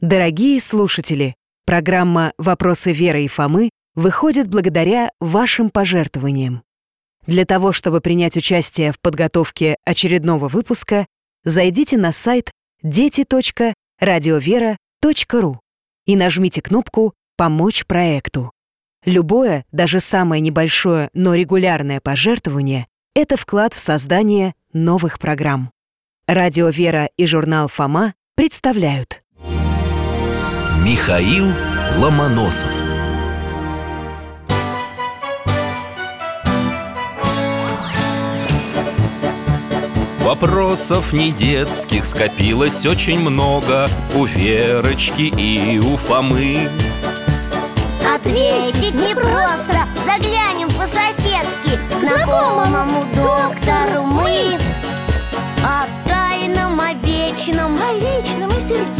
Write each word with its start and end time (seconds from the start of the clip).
Дорогие 0.00 0.60
слушатели, 0.62 1.34
программа 1.66 2.32
«Вопросы 2.38 2.90
Веры 2.90 3.24
и 3.24 3.28
Фомы» 3.28 3.68
выходит 3.94 4.48
благодаря 4.48 5.10
вашим 5.20 5.68
пожертвованиям. 5.68 6.62
Для 7.26 7.44
того, 7.44 7.72
чтобы 7.72 8.00
принять 8.00 8.34
участие 8.34 8.92
в 8.92 9.00
подготовке 9.00 9.76
очередного 9.84 10.48
выпуска, 10.48 11.06
зайдите 11.44 11.98
на 11.98 12.12
сайт 12.12 12.50
дети.радиовера.ру 12.82 15.60
и 16.06 16.16
нажмите 16.16 16.62
кнопку 16.62 17.12
«Помочь 17.36 17.84
проекту». 17.84 18.52
Любое, 19.04 19.66
даже 19.70 20.00
самое 20.00 20.40
небольшое, 20.40 21.10
но 21.12 21.34
регулярное 21.34 22.00
пожертвование— 22.00 22.86
это 23.14 23.36
вклад 23.36 23.74
в 23.74 23.78
создание 23.78 24.54
новых 24.72 25.18
программ. 25.18 25.70
Радио 26.26 26.70
«Вера» 26.70 27.10
и 27.18 27.26
журнал 27.26 27.68
«Фома» 27.68 28.14
представляют 28.34 29.22
Михаил 30.82 31.52
Ломоносов. 31.98 32.70
Вопросов 40.20 41.12
не 41.12 41.32
детских 41.32 42.06
скопилось 42.06 42.86
очень 42.86 43.20
много. 43.20 43.90
У 44.14 44.24
Верочки 44.24 45.32
и 45.36 45.78
у 45.78 45.98
Фомы. 45.98 46.66
Ответить 48.14 48.94
непросто 48.94 49.86
Заглянем 50.06 50.68
по-соседски 50.70 51.78
Знакомому 52.02 53.04
доктору 53.14 54.04
мы 54.04 54.56
О 55.62 55.86
тайном, 56.08 56.80
о 56.80 56.94
вечном 56.94 57.78
О 57.78 57.92
личном 57.92 58.50
и 58.50 58.60
сердечном 58.60 58.99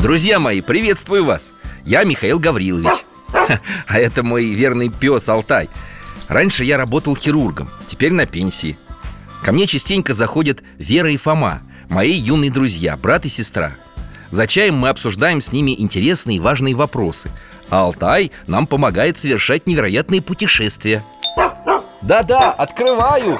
Друзья 0.00 0.38
мои, 0.38 0.60
приветствую 0.60 1.24
вас! 1.24 1.50
Я 1.84 2.04
Михаил 2.04 2.38
Гаврилович. 2.38 3.04
А 3.88 3.98
это 3.98 4.22
мой 4.22 4.46
верный 4.54 4.90
пес 4.90 5.28
Алтай. 5.28 5.68
Раньше 6.28 6.62
я 6.62 6.76
работал 6.76 7.16
хирургом, 7.16 7.68
теперь 7.88 8.12
на 8.12 8.24
пенсии. 8.24 8.78
Ко 9.42 9.50
мне 9.50 9.66
частенько 9.66 10.14
заходят 10.14 10.62
Вера 10.78 11.10
и 11.10 11.16
Фома 11.16 11.62
Мои 11.88 12.12
юные 12.12 12.50
друзья, 12.50 12.96
брат 12.96 13.24
и 13.24 13.28
сестра. 13.28 13.72
За 14.30 14.46
чаем 14.46 14.76
мы 14.76 14.90
обсуждаем 14.90 15.40
с 15.40 15.50
ними 15.50 15.74
интересные 15.76 16.36
и 16.36 16.40
важные 16.40 16.74
вопросы 16.74 17.30
А 17.70 17.80
Алтай 17.80 18.30
нам 18.46 18.66
помогает 18.66 19.16
совершать 19.16 19.66
невероятные 19.66 20.22
путешествия. 20.22 21.02
Да-да, 22.02 22.52
открываю. 22.52 23.38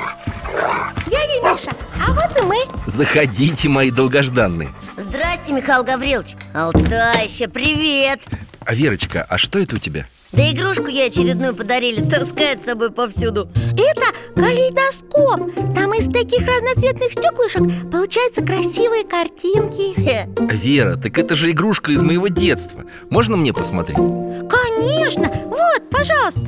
Дядя 1.07 1.41
Миша, 1.43 1.71
а 2.07 2.13
вот 2.13 2.39
и 2.39 2.43
мы. 2.43 2.57
Заходите, 2.87 3.69
мои 3.69 3.91
долгожданные. 3.91 4.71
Здрасте, 4.97 5.53
Михаил 5.53 5.85
Гаврилович. 5.85 6.37
Алтайща, 6.55 7.49
привет. 7.49 8.21
А 8.65 8.75
Верочка, 8.75 9.27
а 9.29 9.39
что 9.39 9.59
это 9.59 9.77
у 9.77 9.79
тебя? 9.79 10.07
Да 10.33 10.43
игрушку 10.53 10.89
я 10.89 11.07
очередную 11.07 11.55
подарили 11.55 12.03
Таскает 12.03 12.61
с 12.61 12.67
собой 12.67 12.91
повсюду. 12.91 13.49
Это 13.73 14.15
калейдоскоп. 14.35 15.75
Там 15.75 15.95
из 15.95 16.05
таких 16.05 16.47
разноцветных 16.47 17.13
стеклышек 17.13 17.63
Получаются 17.91 18.45
красивые 18.45 19.05
картинки. 19.05 19.95
Хе. 19.99 20.29
Вера, 20.55 20.97
так 20.97 21.17
это 21.19 21.35
же 21.35 21.51
игрушка 21.51 21.93
из 21.93 22.03
моего 22.03 22.29
детства. 22.29 22.85
Можно 23.09 23.39
мне 23.39 23.55
посмотреть? 23.55 23.97
Конечно, 23.97 25.31
вот, 25.47 25.89
пожалуйста. 25.91 26.47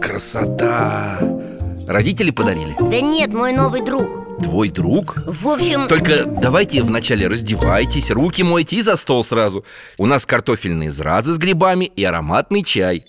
Красота! 0.00 1.18
Родители 1.88 2.30
подарили? 2.30 2.76
Да 2.78 3.00
нет, 3.00 3.32
мой 3.32 3.52
новый 3.52 3.80
друг 3.82 4.29
Твой 4.42 4.70
друг? 4.70 5.16
В 5.26 5.48
общем, 5.48 5.86
Только 5.86 6.24
давайте 6.24 6.82
вначале 6.82 7.28
раздевайтесь, 7.28 8.10
руки 8.10 8.42
мойте 8.42 8.76
и 8.76 8.82
за 8.82 8.96
стол 8.96 9.22
сразу. 9.24 9.64
У 9.98 10.06
нас 10.06 10.26
картофельные 10.26 10.90
зразы 10.90 11.32
с 11.32 11.38
грибами 11.38 11.84
и 11.84 12.04
ароматный 12.04 12.62
чай. 12.62 13.02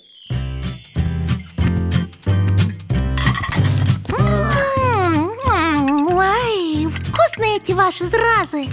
М, 4.18 5.30
м, 5.46 6.06
Ой, 6.16 6.86
вкусные 6.90 7.56
эти 7.56 7.72
ваши 7.72 8.04
зразы. 8.04 8.66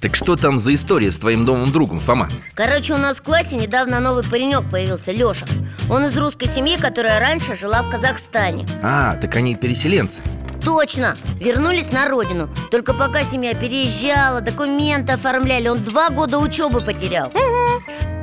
Так 0.00 0.14
что 0.14 0.36
там 0.36 0.58
за 0.60 0.74
история 0.74 1.10
с 1.10 1.18
твоим 1.18 1.42
новым 1.44 1.72
другом, 1.72 1.98
Фома? 2.00 2.28
короче, 2.54 2.94
у 2.94 2.98
нас 2.98 3.18
в 3.18 3.22
классе 3.22 3.56
недавно 3.56 3.98
новый 3.98 4.22
паренек 4.22 4.62
появился, 4.70 5.10
Леша 5.10 5.44
Он 5.90 6.04
из 6.04 6.16
русской 6.16 6.46
семьи, 6.46 6.76
которая 6.78 7.18
раньше 7.18 7.56
жила 7.56 7.82
в 7.82 7.90
Казахстане. 7.90 8.64
А, 8.82 9.16
так 9.16 9.34
они 9.34 9.56
переселенцы 9.56 10.22
Точно, 10.64 11.16
вернулись 11.40 11.92
на 11.92 12.08
родину. 12.08 12.48
Только 12.70 12.94
пока 12.94 13.24
семья 13.24 13.54
переезжала, 13.54 14.40
документы 14.40 15.12
оформляли. 15.12 15.68
Он 15.68 15.78
два 15.78 16.10
года 16.10 16.38
учебы 16.38 16.80
потерял. 16.80 17.30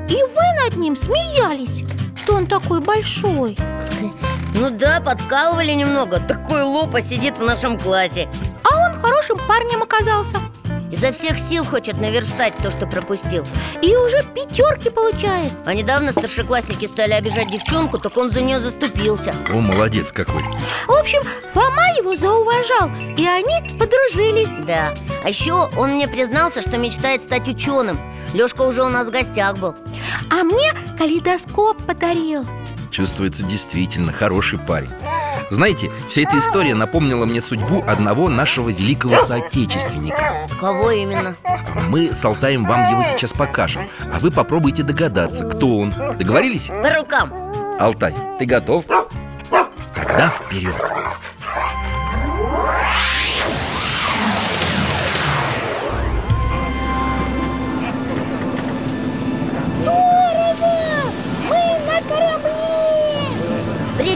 И 0.10 0.16
вы 0.16 0.64
над 0.64 0.78
ним 0.78 0.96
смеялись, 0.96 1.84
что 2.16 2.36
он 2.36 2.48
такой 2.48 2.82
большой. 2.82 3.58
Ну 4.58 4.70
да, 4.70 5.02
подкалывали 5.02 5.74
немного. 5.74 6.18
Такой 6.18 6.62
лопа 6.62 7.02
сидит 7.02 7.38
в 7.38 7.44
нашем 7.44 7.78
классе. 7.78 8.30
А 8.64 8.88
он 8.88 9.02
хорошим 9.02 9.38
парнем 9.50 9.84
оказался 9.84 10.38
Изо 10.96 11.12
всех 11.12 11.38
сил 11.38 11.66
хочет 11.66 11.98
наверстать 11.98 12.56
то, 12.64 12.72
что 12.72 12.88
пропустил. 12.88 13.46
И 13.82 13.94
уже 13.98 14.24
пятерки 14.34 14.90
получает. 14.90 15.52
А 15.66 15.74
недавно 15.74 16.14
старшеклассники 16.14 16.86
стали 16.86 17.12
обижать 17.12 17.52
девчонку, 17.52 18.00
так 18.00 18.16
он 18.16 18.30
за 18.30 18.40
нее 18.40 18.62
заступился. 18.62 19.36
О, 19.50 19.56
молодец 19.56 20.14
какой. 20.14 20.42
В 20.88 20.92
общем, 20.92 21.22
Фома 21.54 21.84
его 22.00 22.16
зауважал 22.16 22.90
И 23.18 23.28
они 23.28 23.78
подружились. 23.78 24.66
Да, 24.66 24.94
а 25.22 25.28
еще 25.28 25.70
он 25.78 25.96
мне 25.96 26.08
признался, 26.08 26.62
что 26.62 26.78
мечтает 26.78 27.22
стать 27.22 27.50
ученым 27.50 28.00
Лешка 28.34 28.62
уже 28.62 28.82
у 28.82 28.90
нас 28.90 29.10
в 29.10 29.12
гостях 29.12 29.58
был. 29.58 29.76
А 30.32 30.44
мне 30.44 30.72
калейдоскоп 30.98 31.86
подарил. 31.86 32.46
Чувствуется 32.90 33.46
действительно 33.46 34.14
хороший 34.14 34.60
парень 34.60 34.92
Знаете, 35.50 35.92
вся 36.10 36.22
эта 36.22 36.38
история 36.38 36.76
напомнила 36.76 37.26
мне 37.26 37.42
судьбу 37.42 37.84
одного 37.88 38.30
нашего 38.30 38.70
великого 38.70 39.18
соотечественника 39.18 40.48
Кого 40.60 40.92
именно? 40.92 41.36
Мы 41.88 42.14
с 42.14 42.26
Алтаем 42.26 42.66
вам 42.66 42.90
его 42.90 43.04
сейчас 43.04 43.34
покажем 43.34 43.84
А 44.14 44.20
вы 44.20 44.32
попробуйте 44.32 44.84
догадаться, 44.84 45.46
кто 45.46 45.78
он 45.78 45.94
Договорились? 46.18 46.68
По 46.68 46.94
рукам 46.94 47.34
Алтай, 47.80 48.16
ты 48.40 48.46
готов? 48.46 48.86
Тогда 49.94 50.30
вперед 50.30 50.76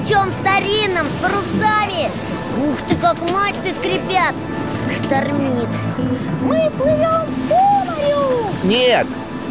Причем 0.09 0.31
старинном, 0.41 1.05
с 1.05 1.21
парусами. 1.21 2.09
Ух 2.67 2.77
ты, 2.87 2.95
как 2.95 3.15
мачты 3.29 3.75
скрипят. 3.75 4.33
Штормит. 4.91 5.69
Мы 6.41 6.67
плывем 6.71 7.27
по 7.47 7.85
морю. 7.85 8.47
Нет, 8.63 9.05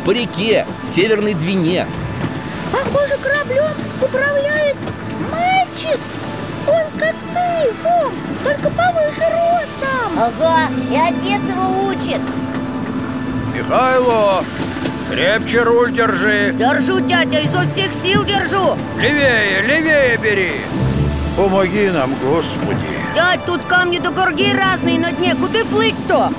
по 0.05 0.11
реке, 0.11 0.67
северной 0.85 1.35
двине. 1.35 1.87
Похоже, 2.73 3.19
кораблем 3.23 3.71
управляет 4.03 4.77
мальчик. 5.31 6.01
Он 6.67 6.83
как 6.99 7.15
ты, 7.35 7.73
Фом, 7.85 8.13
только 8.43 8.69
повыше 8.71 9.31
ростом 9.31 10.19
Ага, 10.19 10.73
и 10.91 10.97
отец 10.97 11.43
его 11.49 11.87
учит. 11.87 12.21
Михайло, 13.55 14.43
крепче 15.11 15.63
руль 15.63 15.93
держи. 15.93 16.53
Держу, 16.53 17.01
дядя, 17.01 17.41
изо 17.41 17.63
всех 17.63 17.93
сил 17.93 18.25
держу. 18.25 18.77
Левее, 19.01 19.63
левее 19.63 20.17
бери. 20.19 20.53
Помоги 21.37 21.89
нам, 21.91 22.11
Господи. 22.23 22.99
Дядь, 23.15 23.45
тут 23.47 23.63
камни 23.69 23.99
до 23.99 24.11
горги 24.11 24.53
разные 24.53 24.99
на 24.99 25.13
дне. 25.13 25.35
Куда 25.35 25.65
плыть-то? 25.65 26.31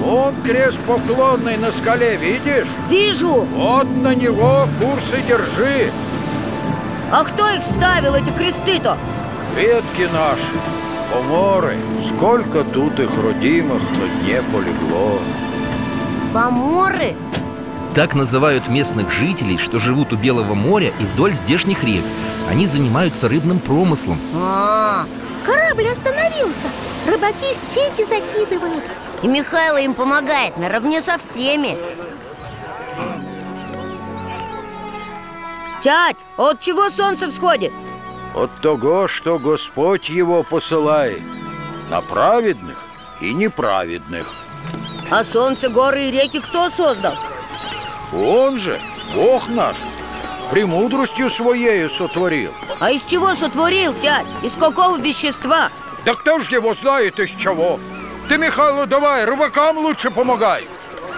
Вон 0.00 0.34
крест 0.44 0.78
поклонный 0.86 1.56
на 1.56 1.72
скале, 1.72 2.16
видишь? 2.16 2.68
Вижу. 2.88 3.46
Вот 3.54 3.88
на 3.96 4.14
него 4.14 4.68
курс 4.80 5.12
и 5.12 5.22
держи. 5.28 5.90
А 7.10 7.24
кто 7.24 7.48
их 7.48 7.62
ставил, 7.62 8.14
эти 8.14 8.30
кресты-то? 8.30 8.96
Предки 9.54 10.08
наши, 10.12 10.52
поморы. 11.12 11.76
Сколько 12.06 12.62
тут 12.64 13.00
их 13.00 13.10
родимых 13.22 13.82
на 13.82 14.22
дне 14.22 14.42
полегло. 14.52 15.18
Поморы? 16.32 17.16
Так 17.94 18.14
называют 18.14 18.68
местных 18.68 19.10
жителей, 19.10 19.58
что 19.58 19.78
живут 19.78 20.12
у 20.12 20.16
Белого 20.16 20.54
моря 20.54 20.92
и 21.00 21.04
вдоль 21.04 21.32
здешних 21.32 21.82
рек. 21.84 22.04
Они 22.48 22.66
занимаются 22.66 23.28
рыбным 23.28 23.58
промыслом. 23.58 24.18
А, 24.34 25.06
Корабль 25.44 25.88
остановился. 25.88 26.68
Рыбаки 27.06 27.54
сети 27.72 28.04
закидывают. 28.04 28.84
И 29.22 29.26
Михайло 29.26 29.78
им 29.78 29.94
помогает 29.94 30.56
наравне 30.58 31.00
со 31.02 31.18
всеми. 31.18 31.76
Тять, 35.80 36.16
а 36.36 36.50
от 36.50 36.60
чего 36.60 36.90
солнце 36.90 37.30
всходит? 37.30 37.72
От 38.34 38.50
того, 38.60 39.08
что 39.08 39.38
Господь 39.38 40.10
его 40.10 40.42
посылает 40.42 41.22
На 41.88 42.00
праведных 42.02 42.76
и 43.20 43.32
неправедных. 43.32 44.30
А 45.10 45.24
солнце, 45.24 45.68
горы 45.70 46.04
и 46.04 46.10
реки 46.10 46.40
кто 46.40 46.68
создал? 46.68 47.14
Он 48.12 48.56
же, 48.56 48.80
Бог 49.14 49.48
наш, 49.48 49.76
премудростью 50.50 51.28
своею 51.28 51.88
сотворил. 51.90 52.52
А 52.80 52.90
из 52.90 53.02
чего 53.02 53.34
сотворил, 53.34 53.92
тять? 53.94 54.26
Из 54.42 54.54
какого 54.56 54.96
вещества? 54.98 55.70
Да 56.04 56.14
кто 56.14 56.38
ж 56.38 56.48
его 56.48 56.74
знает 56.74 57.18
из 57.20 57.30
чего? 57.30 57.78
Ты, 58.28 58.38
Михайло, 58.38 58.86
давай, 58.86 59.24
рыбакам 59.24 59.78
лучше 59.78 60.10
помогай. 60.10 60.66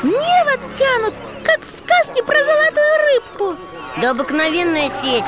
Невод 0.03 0.61
тянут, 0.77 1.15
как 1.45 1.65
в 1.65 1.71
сказке 1.71 2.23
про 2.23 2.43
золотую 2.43 2.97
рыбку. 3.15 3.57
Да 4.01 4.11
обыкновенная 4.11 4.89
сеть. 4.89 5.25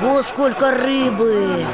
Ого, 0.00 0.22
сколько 0.22 0.70
рыбы. 0.70 1.66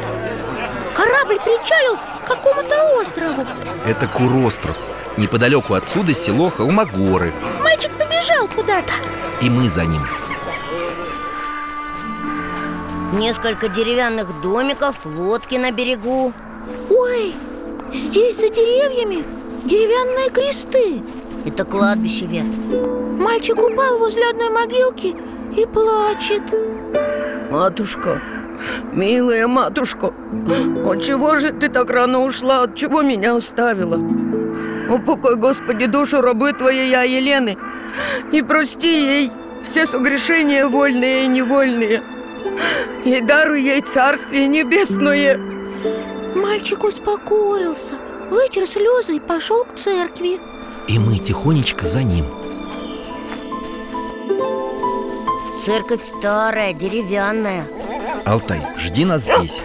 Корабль 0.96 1.38
причалил 1.40 1.96
к 1.96 2.28
какому-то 2.28 2.96
острову. 3.00 3.46
Это 3.86 4.08
Куростров 4.08 4.76
Неподалеку 5.18 5.74
отсюда 5.74 6.14
село 6.14 6.48
Холмогоры. 6.48 7.32
Мальчик 7.60 7.90
побежал 7.98 8.46
куда-то. 8.54 8.92
И 9.42 9.50
мы 9.50 9.68
за 9.68 9.84
ним. 9.84 10.06
Несколько 13.14 13.68
деревянных 13.68 14.40
домиков, 14.40 14.94
лодки 15.04 15.56
на 15.56 15.72
берегу. 15.72 16.32
Ой, 16.88 17.34
здесь 17.92 18.36
за 18.36 18.48
деревьями 18.48 19.24
деревянные 19.64 20.30
кресты. 20.30 21.02
Это 21.44 21.64
кладбище, 21.64 22.26
Вет 22.26 22.44
Мальчик 23.18 23.60
упал 23.60 23.98
возле 23.98 24.22
одной 24.30 24.50
могилки 24.50 25.16
и 25.56 25.66
плачет. 25.66 26.42
Матушка, 27.50 28.22
милая 28.92 29.48
матушка 29.48 30.12
От 30.86 31.02
чего 31.02 31.36
же 31.36 31.50
ты 31.50 31.68
так 31.68 31.90
рано 31.90 32.20
ушла? 32.20 32.62
От 32.64 32.76
чего 32.76 33.02
меня 33.02 33.34
оставила? 33.34 33.98
Упокой, 34.88 35.36
Господи, 35.36 35.86
душу 35.86 36.20
рабы 36.20 36.52
твоей 36.52 36.90
я, 36.90 37.02
Елены. 37.02 37.58
И 38.32 38.42
прости 38.42 38.88
ей 38.88 39.32
все 39.64 39.86
согрешения 39.86 40.66
вольные 40.66 41.24
и 41.24 41.28
невольные. 41.28 42.02
И 43.04 43.20
даруй 43.20 43.62
ей 43.62 43.80
царствие 43.82 44.48
небесное. 44.48 45.38
Мальчик 46.34 46.84
успокоился 46.84 47.94
Вытер 48.30 48.66
слезы 48.66 49.16
и 49.16 49.20
пошел 49.20 49.64
к 49.64 49.76
церкви. 49.76 50.38
И 50.86 50.98
мы 50.98 51.18
тихонечко 51.18 51.86
за 51.86 52.02
ним. 52.02 52.26
Церковь 55.64 56.02
старая, 56.02 56.74
деревянная. 56.74 57.64
Алтай, 58.26 58.60
жди 58.78 59.04
нас 59.06 59.22
здесь 59.22 59.62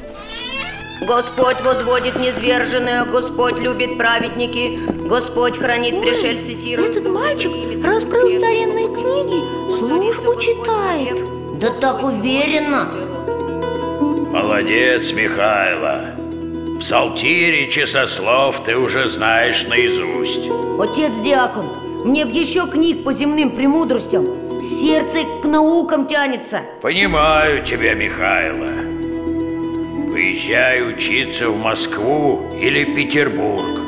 Господь 1.06 1.60
возводит 1.62 2.16
низверженное, 2.16 3.04
Господь 3.06 3.60
любит 3.60 3.98
праведники 3.98 4.80
Господь 5.06 5.58
хранит 5.58 6.02
пришельцы 6.02 6.56
сирот 6.56 6.92
Этот 6.92 7.08
мальчик 7.08 7.52
раскрыл 7.84 8.30
старинные 8.30 8.88
книги 8.88 9.70
Службу 9.70 10.40
читает. 10.40 11.20
Да 11.60 11.70
так 11.82 12.04
уверенно. 12.04 12.90
Молодец, 14.32 15.12
Михайло. 15.12 16.16
Псалтири 16.80 17.70
часослов 17.70 18.64
ты 18.64 18.78
уже 18.78 19.08
знаешь 19.10 19.66
наизусть. 19.68 20.50
Отец 20.80 21.18
Диакон, 21.18 21.70
мне 22.06 22.26
б 22.26 22.32
еще 22.32 22.68
книг 22.68 23.04
по 23.04 23.12
земным 23.12 23.52
премудростям. 23.52 24.62
Сердце 24.62 25.20
к 25.42 25.46
наукам 25.46 26.08
тянется. 26.08 26.62
Понимаю 26.82 27.64
тебя, 27.66 27.94
Михайло 27.94 29.03
Поезжай 30.14 30.88
учиться 30.88 31.50
в 31.50 31.58
Москву 31.58 32.56
или 32.56 32.84
Петербург. 32.84 33.80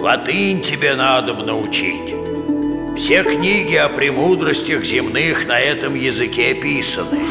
Латынь 0.00 0.62
тебе 0.62 0.94
надо 0.94 1.34
бы 1.34 1.44
научить. 1.44 2.14
Все 2.96 3.22
книги 3.22 3.74
о 3.74 3.90
премудростях 3.90 4.84
земных 4.84 5.46
на 5.46 5.60
этом 5.60 5.96
языке 5.96 6.54
писаны. 6.54 7.28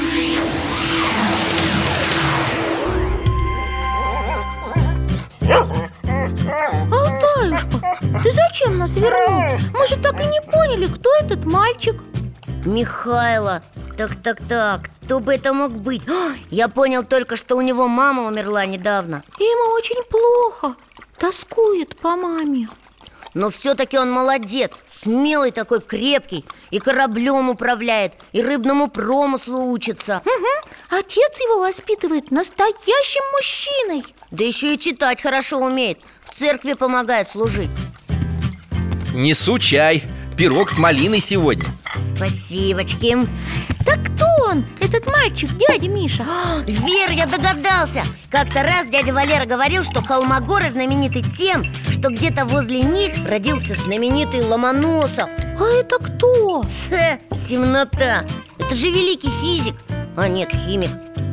Алтаюшка, 6.91 7.97
ты 8.21 8.29
зачем 8.29 8.77
нас 8.77 8.95
вернул? 8.95 9.59
Мы 9.73 9.87
же 9.87 9.95
так 9.95 10.21
и 10.21 10.25
не 10.27 10.41
поняли, 10.41 10.85
кто 10.85 11.09
этот 11.19 11.45
мальчик. 11.45 12.03
Михайло, 12.63 13.63
так-так-так, 13.97 14.89
кто 15.03 15.19
бы 15.19 15.33
это 15.33 15.53
мог 15.53 15.71
быть? 15.71 16.07
А, 16.07 16.31
Я 16.49 16.67
понял 16.67 17.03
только, 17.03 17.35
что 17.35 17.55
у 17.55 17.61
него 17.61 17.87
мама 17.87 18.23
умерла 18.23 18.65
недавно. 18.65 19.23
Ему 19.39 19.73
очень 19.75 20.03
плохо 20.09 20.75
Тоскует 21.17 21.97
по 21.97 22.15
маме. 22.15 22.69
Но 23.33 23.49
все-таки 23.49 23.97
он 23.97 24.11
молодец, 24.11 24.83
смелый 24.85 25.51
такой, 25.51 25.81
крепкий 25.81 26.45
И 26.71 26.79
кораблем 26.79 27.49
управляет, 27.49 28.13
и 28.31 28.41
рыбному 28.41 28.87
промыслу 28.87 29.71
учится. 29.71 30.21
Угу. 30.23 30.97
Отец 30.99 31.39
его 31.39 31.59
воспитывает 31.59 32.31
настоящим 32.31 33.23
мужчиной. 33.35 34.03
Да 34.31 34.43
еще 34.43 34.75
и 34.75 34.79
читать 34.79 35.21
хорошо 35.21 35.57
умеет 35.57 36.03
В 36.21 36.29
церкви 36.29 36.73
помогает 36.73 37.27
служить. 37.27 37.69
Несу 39.13 39.57
чай, 39.57 40.03
пирог 40.37 40.69
с 40.69 40.77
малиной 40.77 41.19
сегодня. 41.19 41.65
Спасибочки 42.15 43.17
Так 43.87 43.99
кто 44.03 44.25
он, 44.49 44.65
этот 44.81 45.09
мальчик, 45.09 45.49
дядя 45.55 45.87
Миша? 45.87 46.25
А, 46.29 46.61
Вер, 46.65 47.09
я 47.11 47.25
догадался 47.25 48.03
Как-то 48.29 48.61
раз 48.61 48.87
дядя 48.87 49.13
Валера 49.13 49.45
говорил, 49.45 49.81
что 49.83 50.01
Холмогоры 50.01 50.69
знамениты 50.69 51.21
тем 51.21 51.63
Что 51.89 52.09
где-то 52.09 52.45
возле 52.45 52.81
них 52.81 53.13
родился 53.25 53.75
знаменитый 53.75 54.41
Ломоносов 54.41 55.29
А 55.57 55.79
это 55.79 55.99
кто? 55.99 56.65
Хе, 56.65 57.21
темнота 57.39 58.25
Это 58.59 58.75
же 58.75 58.89
великий 58.89 59.29
физик 59.41 59.75
А 60.17 60.27
нет, 60.27 60.49
химик 60.51 60.91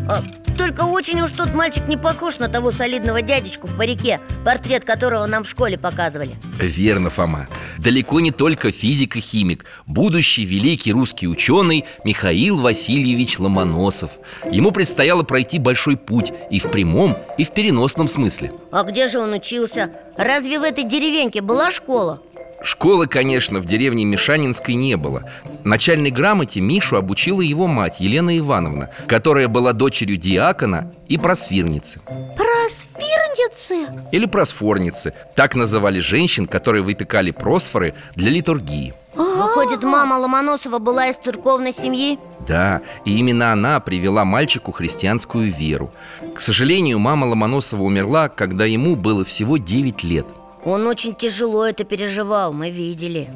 А, 0.08 0.22
Только 0.56 0.82
очень 0.82 1.20
уж 1.20 1.32
тот 1.32 1.52
мальчик 1.52 1.86
не 1.88 1.96
похож 1.96 2.38
на 2.38 2.48
того 2.48 2.70
солидного 2.70 3.22
дядечку 3.22 3.66
в 3.66 3.76
парике 3.76 4.20
Портрет 4.44 4.84
которого 4.84 5.26
нам 5.26 5.44
в 5.44 5.48
школе 5.48 5.78
показывали. 5.78 6.36
Верно, 6.58 7.10
Фома. 7.10 7.48
Далеко 7.78 8.20
не 8.20 8.30
только 8.30 8.70
физик 8.70 9.16
и 9.16 9.20
химик. 9.20 9.64
Будущий 9.86 10.44
великий 10.44 10.92
русский 10.92 11.26
ученый 11.26 11.84
Михаил 12.04 12.56
Васильевич 12.60 13.38
Ломоносов. 13.38 14.12
Ему 14.50 14.70
предстояло 14.70 15.22
пройти 15.22 15.58
большой 15.58 15.96
путь 15.96 16.32
И 16.50 16.58
в 16.58 16.70
прямом, 16.70 17.16
и 17.38 17.44
в 17.44 17.52
переносном 17.52 18.08
смысле. 18.08 18.52
А 18.70 18.84
где 18.84 19.08
же 19.08 19.18
он 19.18 19.32
учился? 19.32 19.90
Разве 20.16 20.58
в 20.58 20.62
этой 20.62 20.84
деревеньке 20.84 21.40
была 21.40 21.70
школа? 21.70 22.22
Школы, 22.64 23.06
конечно, 23.06 23.60
в 23.60 23.66
деревне 23.66 24.06
Мишанинской 24.06 24.74
не 24.74 24.96
было. 24.96 25.22
Начальной 25.64 26.10
грамоте 26.10 26.60
Мишу 26.60 26.96
обучила 26.96 27.42
его 27.42 27.66
мать 27.66 28.00
Елена 28.00 28.36
Ивановна 28.38 28.90
Которая 29.06 29.48
была 29.48 29.72
дочерью 29.72 30.16
диакона 30.16 30.92
и 31.06 31.18
просфирницы 31.18 32.00
Просфирницы? 32.36 33.92
Или 34.12 34.24
просфорницы. 34.24 35.12
Так 35.36 35.54
называли 35.54 36.00
женщин, 36.00 36.46
которые 36.46 36.82
выпекали 36.82 37.30
просфоры 37.30 37.94
для 38.14 38.30
литургии. 38.30 38.94
Выходит, 39.14 39.82
мама 39.82 40.14
Ломоносова 40.14 40.78
была 40.78 41.08
из 41.08 41.16
церковной 41.16 41.72
семьи? 41.72 42.18
Да, 42.48 42.80
и 43.04 43.18
именно 43.18 43.52
она 43.52 43.78
привела 43.80 44.24
мальчику 44.24 44.72
христианскую 44.72 45.52
веру. 45.52 45.90
К 46.34 46.40
сожалению, 46.40 46.98
мама 46.98 47.26
Ломоносова 47.26 47.82
умерла, 47.82 48.28
когда 48.28 48.64
ему 48.64 48.96
было 48.96 49.24
всего 49.24 49.58
9 49.58 50.02
лет 50.04 50.26
Он 50.64 50.86
очень 50.86 51.14
тяжело 51.14 51.66
это 51.66 51.84
переживал, 51.84 52.52
мы 52.52 52.70
видели 52.70 53.28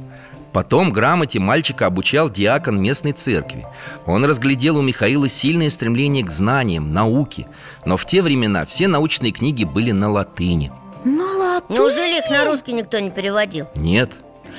Потом 0.52 0.92
грамоте 0.92 1.38
мальчика 1.38 1.86
обучал 1.86 2.30
диакон 2.30 2.80
местной 2.80 3.12
церкви 3.12 3.66
Он 4.06 4.24
разглядел 4.24 4.78
у 4.78 4.82
Михаила 4.82 5.28
сильное 5.28 5.70
стремление 5.70 6.24
к 6.24 6.30
знаниям, 6.30 6.92
науке 6.92 7.46
Но 7.84 7.96
в 7.96 8.06
те 8.06 8.22
времена 8.22 8.64
все 8.64 8.88
научные 8.88 9.32
книги 9.32 9.64
были 9.64 9.90
на 9.92 10.10
латыни 10.10 10.72
На 11.04 11.24
латыни? 11.36 11.76
Неужели 11.76 12.18
их 12.18 12.30
на 12.30 12.44
русский 12.44 12.72
никто 12.72 12.98
не 12.98 13.10
переводил? 13.10 13.66
Нет, 13.74 14.10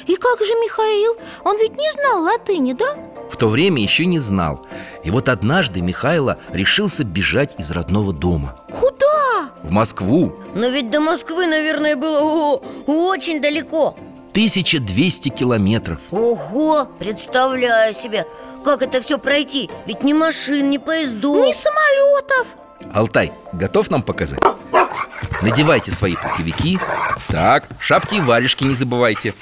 И 0.05 0.15
как 0.15 0.39
же 0.39 0.53
Михаил? 0.53 1.15
Он 1.43 1.57
ведь 1.57 1.75
не 1.75 1.91
знал 1.91 2.23
латыни, 2.23 2.73
да? 2.73 2.95
в 3.31 3.37
то 3.37 3.47
время 3.47 3.81
еще 3.81 4.05
не 4.05 4.19
знал 4.19 4.65
И 5.03 5.11
вот 5.11 5.29
однажды 5.29 5.81
Михайло 5.81 6.37
решился 6.51 7.03
бежать 7.03 7.55
из 7.57 7.71
родного 7.71 8.13
дома 8.13 8.55
Куда? 8.71 9.08
В 9.63 9.71
Москву. 9.71 10.33
Но 10.55 10.67
ведь 10.67 10.89
до 10.89 10.99
Москвы, 10.99 11.47
наверное, 11.47 11.95
было 11.95 12.21
о, 12.21 12.63
очень 12.87 13.41
далеко. 13.41 13.95
1200 14.31 15.29
километров. 15.29 15.99
Ого, 16.11 16.87
представляю 16.99 17.95
себе 17.95 18.27
Как 18.63 18.83
это 18.83 19.01
все 19.01 19.17
пройти? 19.17 19.69
Ведь 19.87 20.03
ни 20.03 20.13
машин, 20.13 20.69
ни 20.69 20.77
поездов. 20.77 21.45
Ни 21.45 21.51
самолетов 21.51 22.55
Алтай, 22.93 23.33
готов 23.53 23.89
нам 23.89 24.03
показать? 24.03 24.39
Надевайте 25.41 25.91
свои 25.91 26.15
пуховики. 26.15 26.79
Так, 27.27 27.65
шапки 27.79 28.15
и 28.15 28.21
варежки 28.21 28.63
не 28.63 28.75
забывайте 28.75 29.33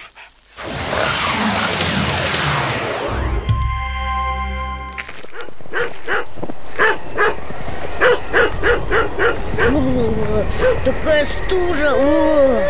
Такая 10.87 11.25
стужа 11.25 11.93
О, 11.95 12.61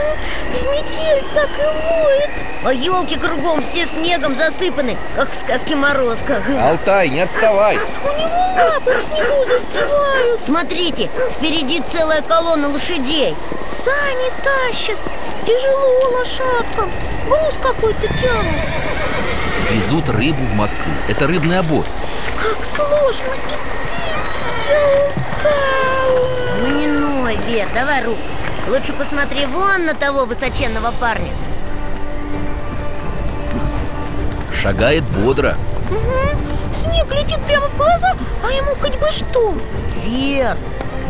И 0.51 0.67
метель 0.69 1.23
так 1.35 1.49
и 1.49 1.61
воет. 1.61 2.31
А 2.65 2.73
елки 2.73 3.15
кругом 3.15 3.61
все 3.61 3.85
снегом 3.85 4.33
засыпаны 4.33 4.97
Как 5.15 5.29
в 5.29 5.35
сказке 5.35 5.75
Морозко 5.75 6.41
Алтай, 6.59 7.09
не 7.09 7.21
отставай! 7.21 7.77
У 7.77 8.07
него 8.17 8.37
лапы 8.55 8.95
в 8.95 9.01
снегу 9.03 9.45
застревают. 9.47 10.41
Смотрите, 10.41 11.11
впереди 11.29 11.79
целая 11.81 12.23
колонна 12.23 12.69
лошадей. 12.69 13.35
Сани 13.63 14.31
тащат 14.43 14.97
Тяжело 15.45 16.17
лошадкам. 16.17 16.91
Груз 17.27 17.59
какой-то 17.61 18.07
тянут. 18.19 18.55
Везут 19.69 20.09
рыбу 20.09 20.43
в 20.43 20.55
Москву. 20.55 20.91
Это 21.07 21.27
рыбный 21.27 21.59
обоз. 21.59 21.95
Как 22.35 22.65
сложно 22.65 23.35
идти 23.35 23.59
Я 24.71 25.07
устал 25.07 26.27
Ну 26.61 26.67
не 26.79 26.87
ной, 26.87 27.16
Вер, 27.45 27.67
давай 27.73 28.03
руку. 28.03 28.19
Лучше 28.67 28.93
посмотри 28.93 29.45
вон 29.45 29.85
на 29.85 29.93
того 29.93 30.25
высоченного 30.25 30.91
парня. 30.99 31.31
Шагает 34.53 35.03
бодро. 35.03 35.55
Снег 36.73 37.11
летит 37.13 37.39
прямо 37.45 37.67
в 37.67 37.77
глаза, 37.77 38.15
а 38.45 38.51
ему 38.51 38.75
хоть 38.75 38.97
бы 38.97 39.09
что. 39.09 39.55
Вер, 40.03 40.57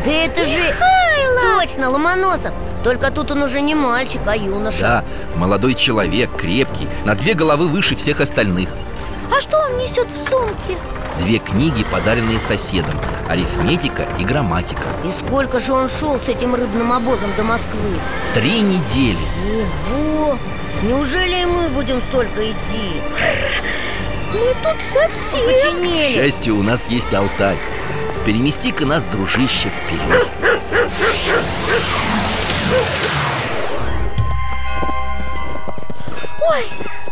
да 0.06 0.12
это 0.12 0.46
же... 0.46 0.58
Михайло! 0.58 1.62
Точно, 1.62 1.90
Ломоносов. 1.90 2.54
Только 2.84 3.12
тут 3.12 3.32
он 3.32 3.44
уже 3.44 3.60
не 3.62 3.76
мальчик, 3.76 4.22
а 4.28 4.36
юноша. 4.36 4.82
Да, 4.82 5.06
молодой 5.36 5.74
человек, 5.74 6.30
крепкий 6.38 6.88
На 7.04 7.16
две 7.16 7.34
головы 7.34 7.68
выше 7.68 7.96
всех 7.96 8.22
остальных. 8.22 8.70
А 9.36 9.42
что 9.42 9.58
он 9.58 9.78
несет 9.78 10.08
в 10.08 10.18
сумке? 10.18 10.78
Две 11.20 11.40
книги, 11.40 11.84
подаренные 11.84 12.40
соседом 12.40 12.96
Арифметика 13.28 14.08
и 14.20 14.24
грамматика 14.24 14.88
И 15.06 15.10
сколько 15.10 15.60
же 15.60 15.74
он 15.74 15.90
шел 15.90 16.20
с 16.20 16.30
этим 16.30 16.56
рыбным 16.56 16.92
обозом 16.92 17.30
до 17.36 17.44
Москвы? 17.44 18.00
Три 18.34 18.62
недели 18.62 19.18
Ого! 19.90 20.38
Неужели 20.84 21.42
и 21.42 21.46
мы 21.46 21.70
будем 21.70 22.02
столько 22.02 22.44
идти? 22.44 23.02
Мы 24.32 24.54
тут 24.64 24.82
совсем 24.82 25.40
К 25.40 25.52
Починели 25.52 26.14
счастью, 26.14 26.58
у 26.58 26.64
нас 26.64 26.88
есть 26.88 27.14
Алтай 27.14 27.58
Перемести-ка 28.26 28.86
нас, 28.86 29.08
дружище, 29.08 29.70
вперед 29.70 30.28
Ой, 36.42 36.66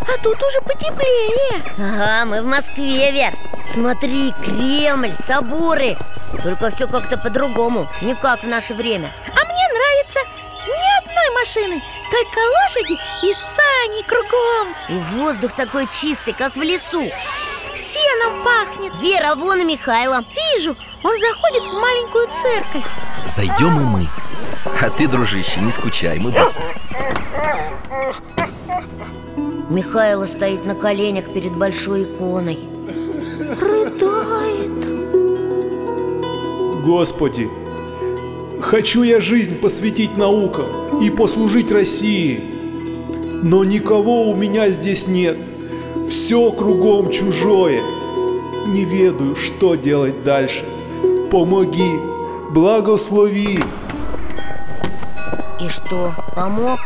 а 0.08 0.24
тут 0.24 0.38
уже 0.42 0.62
потеплее. 0.62 1.64
Ага, 1.78 2.26
мы 2.26 2.42
в 2.42 2.46
Москве, 2.46 3.12
Вер. 3.12 3.34
Смотри, 3.66 4.34
Кремль, 4.44 5.14
соборы. 5.14 5.98
Только 6.44 6.70
все 6.70 6.88
как-то 6.88 7.18
по-другому 7.18 7.88
Не 8.02 8.14
как 8.14 8.44
в 8.44 8.48
наше 8.48 8.74
время. 8.74 9.12
А 9.30 9.46
мне 9.46 9.68
нравится 9.70 10.20
ни 10.68 10.98
одной 11.00 11.40
машины 11.40 11.84
Только 12.12 12.40
лошади 12.40 13.00
и 13.24 13.34
сани 13.34 14.04
кругом. 14.04 14.76
И 14.90 15.00
воздух 15.16 15.54
такой 15.54 15.88
чистый, 15.94 16.34
как 16.34 16.56
в 16.56 16.62
лесу. 16.62 17.10
Сеном 17.76 18.44
пахнет. 18.44 18.94
Вера, 19.00 19.36
вон 19.36 19.62
и 19.62 19.64
Михайло. 19.64 20.24
Вижу, 20.56 20.76
он 21.04 21.20
заходит 21.20 21.64
в 21.64 21.74
маленькую 21.74 22.28
церковь. 22.28 22.86
Зайдем 23.28 23.80
и 23.80 23.84
мы. 23.84 24.08
А 24.82 24.90
ты, 24.90 25.08
дружище, 25.08 25.60
не 25.60 25.72
скучай, 25.72 26.20
мы 26.20 26.32
быстро 26.32 26.64
Михайло 29.69 30.25
стоит 30.25 30.65
на 30.65 30.75
коленях 30.75 31.25
перед 31.34 31.55
большой 31.57 32.03
иконой 32.03 32.60
Рыдает 33.60 34.75
Господи, 36.84 37.50
хочу 38.62 39.01
я 39.01 39.19
жизнь 39.19 39.55
посвятить 39.55 40.17
наукам 40.17 41.00
и 41.01 41.10
послужить 41.10 41.72
России. 41.72 42.39
Но 43.41 43.63
никого 43.63 44.29
у 44.29 44.36
меня 44.36 44.69
здесь 44.69 45.07
нет. 45.07 45.36
Все 46.07 46.51
кругом 46.51 47.10
чужое. 47.10 47.81
Не 48.67 48.86
ведаю, 48.86 49.36
что 49.36 49.74
делать 49.74 50.24
дальше. 50.24 50.63
Помоги, 51.31 52.00
благослови. 52.51 53.60
И 55.60 55.67
что, 55.67 56.13
помог? 56.36 56.79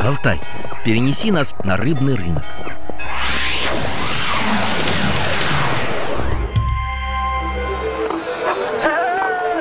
Алтай, 0.00 0.40
перенеси 0.84 1.30
нас 1.30 1.54
на 1.64 1.76
рыбный 1.76 2.14
рынок. 2.14 2.42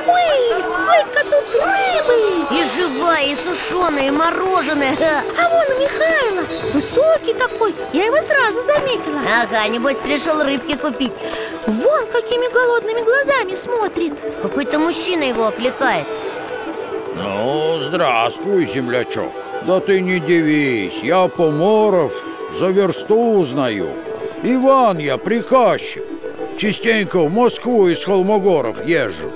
Ой, 0.05 0.61
сколько 0.61 1.23
тут 1.23 1.63
рыбы! 1.63 2.47
И 2.51 2.63
живая, 2.63 3.25
и 3.27 3.35
сушеная, 3.35 4.07
и 4.07 4.11
мороженое 4.11 4.95
Ха. 4.97 5.23
А 5.39 5.49
вон 5.49 5.65
и 5.77 5.83
Михайло 5.83 6.73
Высокий 6.73 7.33
такой, 7.33 7.73
я 7.93 8.05
его 8.05 8.17
сразу 8.17 8.61
заметила. 8.61 9.21
Ага, 9.41 9.67
небось 9.69 9.99
пришел 9.99 10.43
рыбки 10.43 10.75
купить. 10.75 11.13
Вон 11.67 12.05
какими 12.07 12.51
голодными 12.51 13.01
глазами 13.01 13.55
смотрит. 13.55 14.13
Какой-то 14.41 14.77
мужчина 14.77 15.23
его 15.23 15.47
окликает. 15.47 16.05
Ну, 17.15 17.79
здравствуй, 17.79 18.65
землячок 18.65 19.42
Да 19.65 19.79
ты 19.79 20.01
не 20.01 20.19
дивись, 20.19 21.03
я 21.03 21.27
Поморов 21.27 22.13
за 22.51 22.67
версту 22.67 23.15
узнаю 23.15 23.89
Иван 24.43 24.97
я, 24.97 25.17
приказчик 25.17 26.03
Частенько 26.57 27.19
в 27.19 27.33
Москву 27.33 27.87
из 27.87 28.03
Холмогоров 28.03 28.85
езжу 28.85 29.31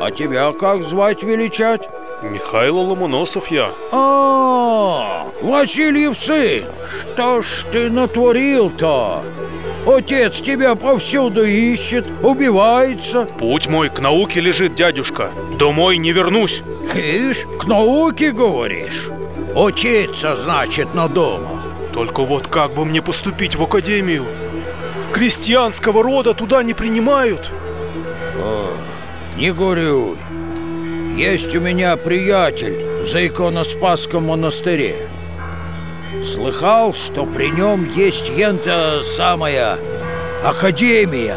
А 0.00 0.10
тебя 0.10 0.50
как 0.52 0.82
звать 0.82 1.22
величать? 1.22 1.88
Михайло 2.22 2.80
Ломоносов 2.80 3.48
я. 3.48 3.70
А, 3.92 5.28
Васильев 5.40 6.18
сын, 6.18 6.64
что 7.00 7.42
ж 7.42 7.64
ты 7.70 7.90
натворил-то? 7.90 9.22
Отец 9.86 10.40
тебя 10.40 10.74
повсюду 10.74 11.44
ищет, 11.44 12.06
убивается 12.22 13.28
Путь 13.38 13.68
мой 13.68 13.88
к 13.88 14.00
науке 14.00 14.40
лежит, 14.40 14.74
дядюшка. 14.74 15.30
Домой 15.58 15.98
не 15.98 16.10
вернусь. 16.10 16.62
Ишь, 16.92 17.46
к 17.60 17.66
науке 17.66 18.32
говоришь? 18.32 19.08
Учиться, 19.58 20.36
значит, 20.36 20.94
на 20.94 21.08
дома. 21.08 21.60
Только 21.92 22.22
вот 22.22 22.46
как 22.46 22.74
бы 22.74 22.84
мне 22.84 23.02
поступить 23.02 23.56
в 23.56 23.62
академию? 23.64 24.24
Крестьянского 25.12 26.04
рода 26.04 26.32
туда 26.32 26.62
не 26.62 26.74
принимают. 26.74 27.50
Не 29.36 29.50
горюй. 29.50 30.16
Есть 31.16 31.56
у 31.56 31.60
меня 31.60 31.96
приятель 31.96 33.04
за 33.04 33.26
иконоспасском 33.26 34.26
монастыре. 34.26 35.08
Слыхал, 36.22 36.94
что 36.94 37.26
при 37.26 37.50
нем 37.50 37.92
есть 37.96 38.28
ента 38.28 39.00
самая 39.02 39.76
Академия. 40.44 41.36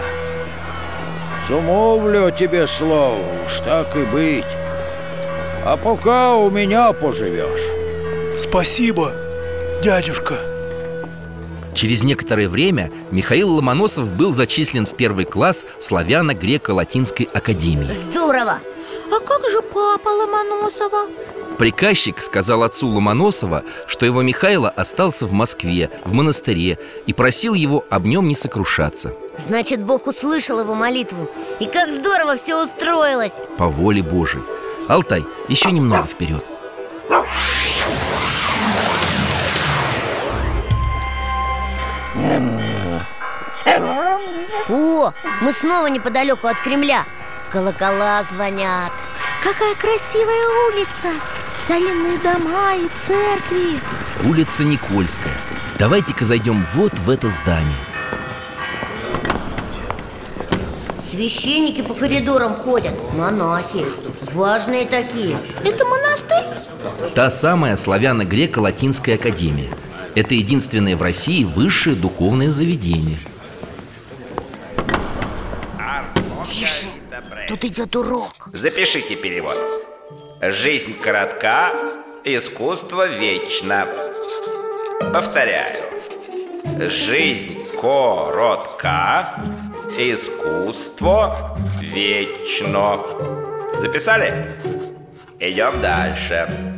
Сумовлю 1.48 2.30
тебе 2.30 2.68
слово, 2.68 3.18
уж 3.48 3.60
так 3.62 3.96
и 3.96 4.04
быть. 4.04 4.56
А 5.66 5.75
пока 5.75 6.36
у 6.36 6.51
меня 6.51 6.94
поживешь 6.94 7.81
Спасибо, 8.42 9.14
дядюшка. 9.84 10.40
Через 11.76 12.02
некоторое 12.02 12.50
время 12.50 12.92
Михаил 13.12 13.52
Ломоносов 13.52 14.12
был 14.14 14.34
зачислен 14.34 14.88
в 14.88 14.96
первый 14.96 15.26
класс 15.26 15.64
Славяно-Греко-Латинской 15.80 17.30
академии 17.32 17.92
Здорово! 17.92 18.58
А 19.12 19.20
как 19.20 19.48
же 19.48 19.62
папа 19.62 20.10
Ломоносова? 20.10 21.08
Приказчик 21.60 22.20
сказал 22.20 22.64
отцу 22.64 22.88
Ломоносова, 22.88 23.64
что 23.86 24.08
его 24.08 24.24
Михайло 24.24 24.70
остался 24.70 25.28
в 25.28 25.34
Москве, 25.34 25.92
в 26.04 26.14
монастыре 26.14 26.80
И 27.06 27.14
просил 27.14 27.54
его 27.54 27.86
об 27.92 28.08
нем 28.08 28.28
не 28.28 28.36
сокрушаться 28.36 29.14
Значит, 29.38 29.84
Бог 29.84 30.08
услышал 30.08 30.60
его 30.60 30.74
молитву 30.74 31.30
И 31.60 31.68
как 31.68 31.92
здорово 31.92 32.38
все 32.38 32.60
устроилось 32.60 33.34
По 33.60 33.68
воле 33.68 34.02
Божией 34.02 34.44
Алтай, 34.88 35.24
еще 35.48 35.72
немного 35.72 36.08
вперед 36.08 36.44
О, 44.70 45.12
мы 45.42 45.51
снова 45.51 45.88
неподалеку 45.88 46.48
от 46.48 46.60
Кремля. 46.62 47.06
В 47.48 47.51
колокола 47.51 48.24
звонят. 48.24 48.92
Какая 49.44 49.75
красивая 49.75 50.70
улица. 50.70 51.08
Старинные 51.58 52.18
дома 52.20 52.75
и 52.75 52.88
церкви. 52.98 53.80
Улица 54.24 54.63
Никольская. 54.63 55.34
Давайте-ка 55.78 56.25
зайдем 56.25 56.66
вот 56.74 56.94
в 56.94 57.10
это 57.10 57.28
здание. 57.30 57.75
Священники 61.00 61.82
по 61.82 61.94
коридорам 61.94 62.56
ходят, 62.56 62.94
монахи. 63.13 63.86
Важные 64.34 64.86
такие. 64.86 65.38
Это 65.66 65.86
монастырь? 65.86 66.46
Та 67.16 67.30
самая 67.30 67.75
славяно-греко-латинская 67.75 69.16
академия 69.16 69.70
Это 70.15 70.34
единственное 70.36 70.98
в 70.98 71.01
России 71.01 71.44
высшее 71.44 71.96
духовное 71.96 72.50
заведение 72.50 73.20
Тише, 76.44 76.88
тут 77.48 77.63
идет 77.63 77.96
урок 77.96 78.50
Запишите 78.51 79.15
перевод. 79.15 79.58
Жизнь 80.41 80.94
коротка, 81.00 81.72
искусство 82.24 83.08
вечно. 83.08 83.88
Повторяю. 85.13 85.77
Жизнь 86.80 87.58
коротка, 87.80 89.36
искусство 89.98 91.58
вечно. 91.80 93.00
Записали? 93.80 94.51
Идем 95.39 95.80
дальше. 95.82 96.71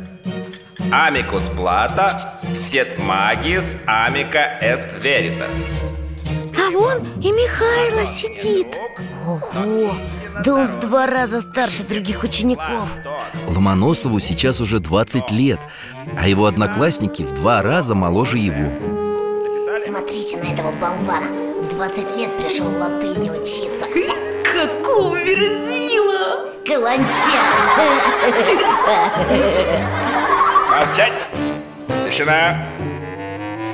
Амикус 0.90 1.48
плата, 1.50 2.34
сет 2.56 2.98
магис, 2.98 3.78
амика 3.86 4.58
эст 4.60 4.86
веритас. 5.02 5.50
А 6.56 6.70
вон 6.70 6.98
и 7.20 7.30
Михайло 7.32 8.06
сидит. 8.06 8.76
Ого, 9.26 9.94
да 10.44 10.54
он 10.54 10.66
в 10.66 10.78
два 10.80 11.06
раза 11.06 11.40
старше 11.40 11.84
других 11.84 12.24
учеников. 12.24 12.90
Ломоносову 13.48 14.18
сейчас 14.20 14.60
уже 14.60 14.80
20 14.80 15.30
лет 15.30 15.60
А 16.16 16.28
его 16.28 16.46
одноклассники 16.46 17.22
в 17.22 17.32
два 17.34 17.62
раза 17.62 17.94
моложе 17.94 18.38
его. 18.38 18.70
Смотрите 19.86 20.36
на 20.38 20.52
этого 20.52 20.72
болвана. 20.72 21.26
В 21.60 21.68
20 21.68 22.16
лет 22.16 22.36
пришел 22.36 22.66
латыни 22.78 23.30
учиться. 23.30 23.86
Какого 24.44 25.16
верзила! 25.16 26.50
Каланча 26.66 27.10
Молчать! 30.74 31.28
Тишина! 32.04 32.66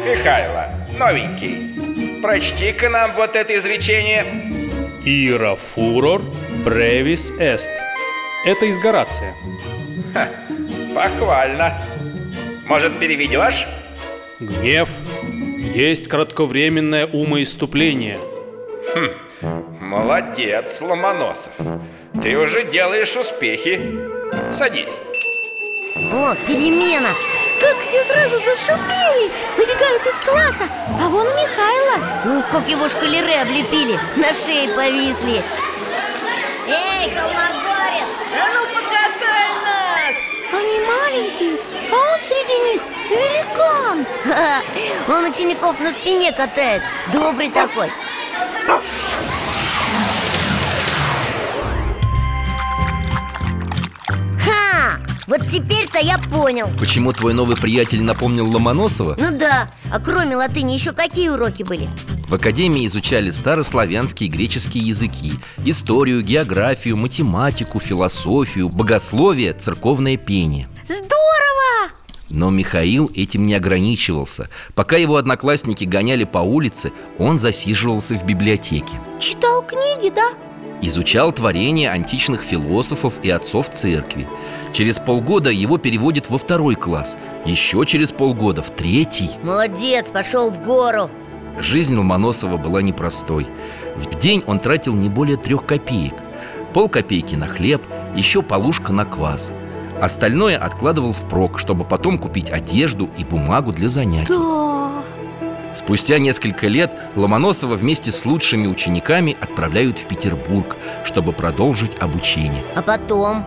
Михайло, 0.05 0.67
новенький, 0.99 2.21
прочти-ка 2.21 2.91
нам 2.91 3.13
вот 3.15 3.37
это 3.37 3.57
изречение. 3.57 4.27
Ира 5.07 5.57
фурор 5.57 6.21
бревис 6.63 7.33
эст. 7.41 7.71
Это 8.45 8.67
из 8.67 8.79
Горация. 8.81 9.33
Ха, 10.13 10.29
похвально. 10.95 11.81
Может, 12.67 12.99
переведешь? 12.99 13.67
Гнев 14.39 14.91
есть 15.75 16.07
кратковременное 16.07 17.07
умоиступление. 17.07 18.19
Молодец, 19.41 20.83
Ломоносов. 20.83 21.55
Ты 22.21 22.37
уже 22.37 22.65
делаешь 22.65 23.17
успехи. 23.17 23.81
Садись. 24.53 24.91
О, 26.09 26.35
перемена! 26.47 27.11
Как 27.61 27.79
все 27.81 28.03
сразу 28.05 28.37
зашумели! 28.39 29.31
Выбегают 29.57 30.07
из 30.07 30.19
класса! 30.21 30.65
А 30.99 31.09
вон 31.09 31.27
Михайло! 31.29 32.39
Ух, 32.39 32.49
как 32.51 32.67
его 32.69 32.89
шкалеры 32.89 33.35
облепили! 33.35 34.01
На 34.17 34.33
шее 34.33 34.69
повисли! 34.71 35.45
Эй, 36.67 37.15
Холмогорец! 37.15 38.09
А 38.35 38.49
ну 38.55 38.65
покатай 38.75 39.51
нас! 39.63 40.17
Они 40.53 40.81
маленькие, 40.81 41.59
а 41.93 42.15
он 42.15 42.21
среди 42.23 42.59
них 42.73 42.83
великан! 43.11 44.07
Ха, 44.25 45.15
Он 45.15 45.25
учеников 45.27 45.79
на 45.81 45.93
спине 45.93 46.33
катает! 46.33 46.83
Добрый 47.13 47.51
такой 47.51 47.93
Вот 55.31 55.47
теперь-то 55.47 56.01
я 56.01 56.19
понял 56.19 56.69
Почему 56.81 57.13
твой 57.13 57.35
новый 57.35 57.57
приятель 57.57 58.03
напомнил 58.03 58.51
Ломоносова? 58.51 59.15
Ну 59.17 59.31
да, 59.31 59.71
а 59.89 60.01
кроме 60.01 60.35
латыни 60.35 60.73
еще 60.73 60.91
какие 60.91 61.29
уроки 61.29 61.63
были? 61.63 61.89
В 62.29 62.35
академии 62.35 62.85
изучали 62.85 63.31
старославянские 63.31 64.27
и 64.29 64.33
греческие 64.33 64.83
языки 64.89 65.35
Историю, 65.65 66.23
географию, 66.23 66.97
математику, 66.97 67.79
философию, 67.79 68.71
богословие, 68.71 69.53
церковное 69.53 70.17
пение 70.17 70.69
Здорово! 70.85 71.93
Но 72.29 72.51
Михаил 72.51 73.09
этим 73.15 73.47
не 73.47 73.55
ограничивался 73.55 74.49
Пока 74.75 74.97
его 74.97 75.15
одноклассники 75.15 75.85
гоняли 75.85 76.25
по 76.25 76.39
улице, 76.39 76.91
он 77.19 77.39
засиживался 77.39 78.17
в 78.17 78.27
библиотеке 78.27 79.01
Читал 79.21 79.63
книги, 79.63 80.13
да? 80.13 80.33
Изучал 80.83 81.31
творения 81.33 81.91
античных 81.91 82.43
философов 82.43 83.15
и 83.23 83.31
отцов 83.31 83.71
церкви. 83.71 84.27
Через 84.73 84.99
полгода 84.99 85.51
его 85.51 85.77
переводят 85.77 86.31
во 86.31 86.39
второй 86.39 86.75
класс 86.75 87.19
Еще 87.45 87.85
через 87.85 88.13
полгода 88.13 88.63
в 88.63 88.71
третий. 88.71 89.31
Молодец, 89.43 90.11
пошел 90.11 90.49
в 90.49 90.63
гору. 90.63 91.11
Жизнь 91.59 91.97
Ломоносова 91.97 92.57
была 92.57 92.81
непростой. 92.81 93.47
В 93.97 94.19
день 94.19 94.43
он 94.47 94.59
тратил 94.59 94.95
не 94.95 95.09
более 95.11 95.37
трех 95.37 95.67
копеек. 95.67 96.15
Пол 96.73 96.89
копейки 96.89 97.35
на 97.35 97.47
хлеб, 97.47 97.83
еще 98.17 98.41
полушка 98.41 98.93
на 98.93 99.05
квас. 99.05 99.53
Остальное 100.01 100.57
откладывал 100.57 101.13
впрок, 101.13 101.59
чтобы 101.59 101.85
потом 101.85 102.19
купить 102.19 102.49
одежду 102.49 103.11
и 103.19 103.25
бумагу 103.25 103.73
для 103.73 103.89
занятий. 103.89 104.33
Да 104.33 104.70
Спустя 105.75 106.19
несколько 106.19 106.67
лет 106.67 106.91
Ломоносова 107.17 107.75
вместе 107.75 108.11
с 108.11 108.25
лучшими 108.25 108.67
учениками 108.67 109.37
отправляют 109.41 109.99
в 109.99 110.07
Петербург, 110.07 110.77
чтобы 111.05 111.33
продолжить 111.33 111.93
обучение 112.01 112.63
А 112.75 112.83
потом? 112.83 113.45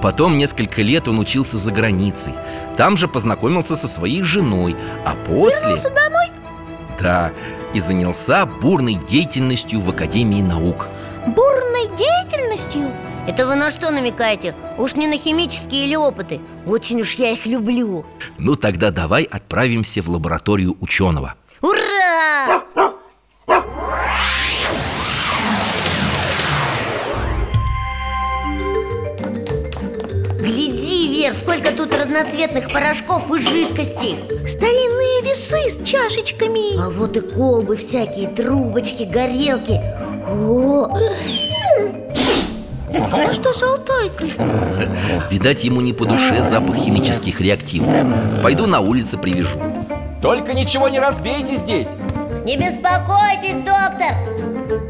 Потом 0.00 0.36
несколько 0.36 0.82
лет 0.82 1.08
он 1.08 1.18
учился 1.18 1.58
за 1.58 1.72
границей 1.72 2.34
Там 2.76 2.96
же 2.96 3.08
познакомился 3.08 3.74
со 3.74 3.88
своей 3.88 4.22
женой 4.22 4.76
А 5.04 5.14
после... 5.14 5.60
Вернулся 5.60 5.90
домой? 5.90 6.26
Да, 7.00 7.32
и 7.72 7.80
занялся 7.80 8.46
бурной 8.46 8.94
деятельностью 8.94 9.80
в 9.80 9.90
Академии 9.90 10.42
наук 10.42 10.88
Бурной 11.26 11.88
деятельностью? 11.96 12.92
Это 13.26 13.46
вы 13.46 13.54
на 13.54 13.70
что 13.70 13.90
намекаете? 13.90 14.54
Уж 14.76 14.94
не 14.96 15.06
на 15.06 15.16
химические 15.16 15.86
или 15.86 15.96
опыты 15.96 16.40
Очень 16.66 17.00
уж 17.00 17.14
я 17.14 17.32
их 17.32 17.46
люблю 17.46 18.04
Ну 18.38 18.54
тогда 18.54 18.90
давай 18.90 19.24
отправимся 19.24 20.02
в 20.02 20.08
лабораторию 20.10 20.76
ученого 20.80 21.34
Ура! 21.64 22.62
Гляди, 30.40 31.08
Вер, 31.08 31.32
сколько 31.32 31.70
тут 31.70 31.96
разноцветных 31.96 32.70
порошков 32.70 33.32
и 33.32 33.38
жидкостей 33.38 34.18
Старинные 34.46 35.22
весы 35.22 35.56
с 35.70 35.88
чашечками. 35.88 36.78
А 36.78 36.90
вот 36.90 37.16
и 37.16 37.20
колбы 37.20 37.76
всякие, 37.76 38.28
трубочки, 38.28 39.04
горелки. 39.04 39.80
О, 40.28 40.90
А 43.10 43.32
что 43.32 43.54
с 43.54 43.62
Алтайкой? 43.62 44.34
Видать, 45.30 45.64
ему 45.64 45.80
не 45.80 45.94
по 45.94 46.04
душе 46.04 46.42
запах 46.42 46.76
химических 46.76 47.40
реактивов. 47.40 47.88
Пойду 48.42 48.66
на 48.66 48.80
улице 48.80 49.16
привяжу 49.16 49.58
Только 50.24 50.54
ничего 50.54 50.88
не 50.88 50.98
разбейте 50.98 51.56
здесь. 51.56 51.86
Не 52.46 52.56
беспокойтесь, 52.56 53.56
доктор. 53.56 54.16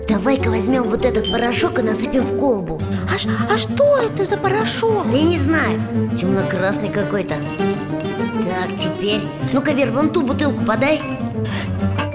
Давай-ка 0.09 0.49
возьмем 0.49 0.85
вот 0.85 1.05
этот 1.05 1.29
порошок 1.29 1.81
и 1.81 1.83
насыпем 1.83 2.23
в 2.23 2.39
колбу. 2.39 2.81
А, 3.11 3.53
а 3.53 3.59
что 3.59 3.99
это 3.99 4.25
за 4.27 4.37
порошок? 4.37 5.11
Да 5.11 5.17
я 5.17 5.25
не 5.25 5.37
знаю, 5.37 5.81
темно-красный 6.17 6.89
какой-то. 6.89 7.35
Так, 7.35 8.79
теперь. 8.79 9.23
Ну-ка, 9.53 9.73
Вер, 9.73 9.91
вон 9.91 10.11
ту 10.11 10.23
бутылку 10.23 10.65
подай. 10.65 11.03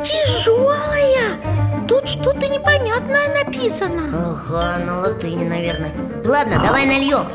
Тяжелая 0.02 1.42
Тут 1.90 2.08
что-то 2.08 2.48
непонятное 2.48 3.44
написано. 3.44 4.04
Ага, 4.14 4.78
на 4.86 5.00
латыни, 5.02 5.44
наверное. 5.44 5.92
Ладно, 6.24 6.62
давай 6.64 6.86
нальем. 6.86 7.26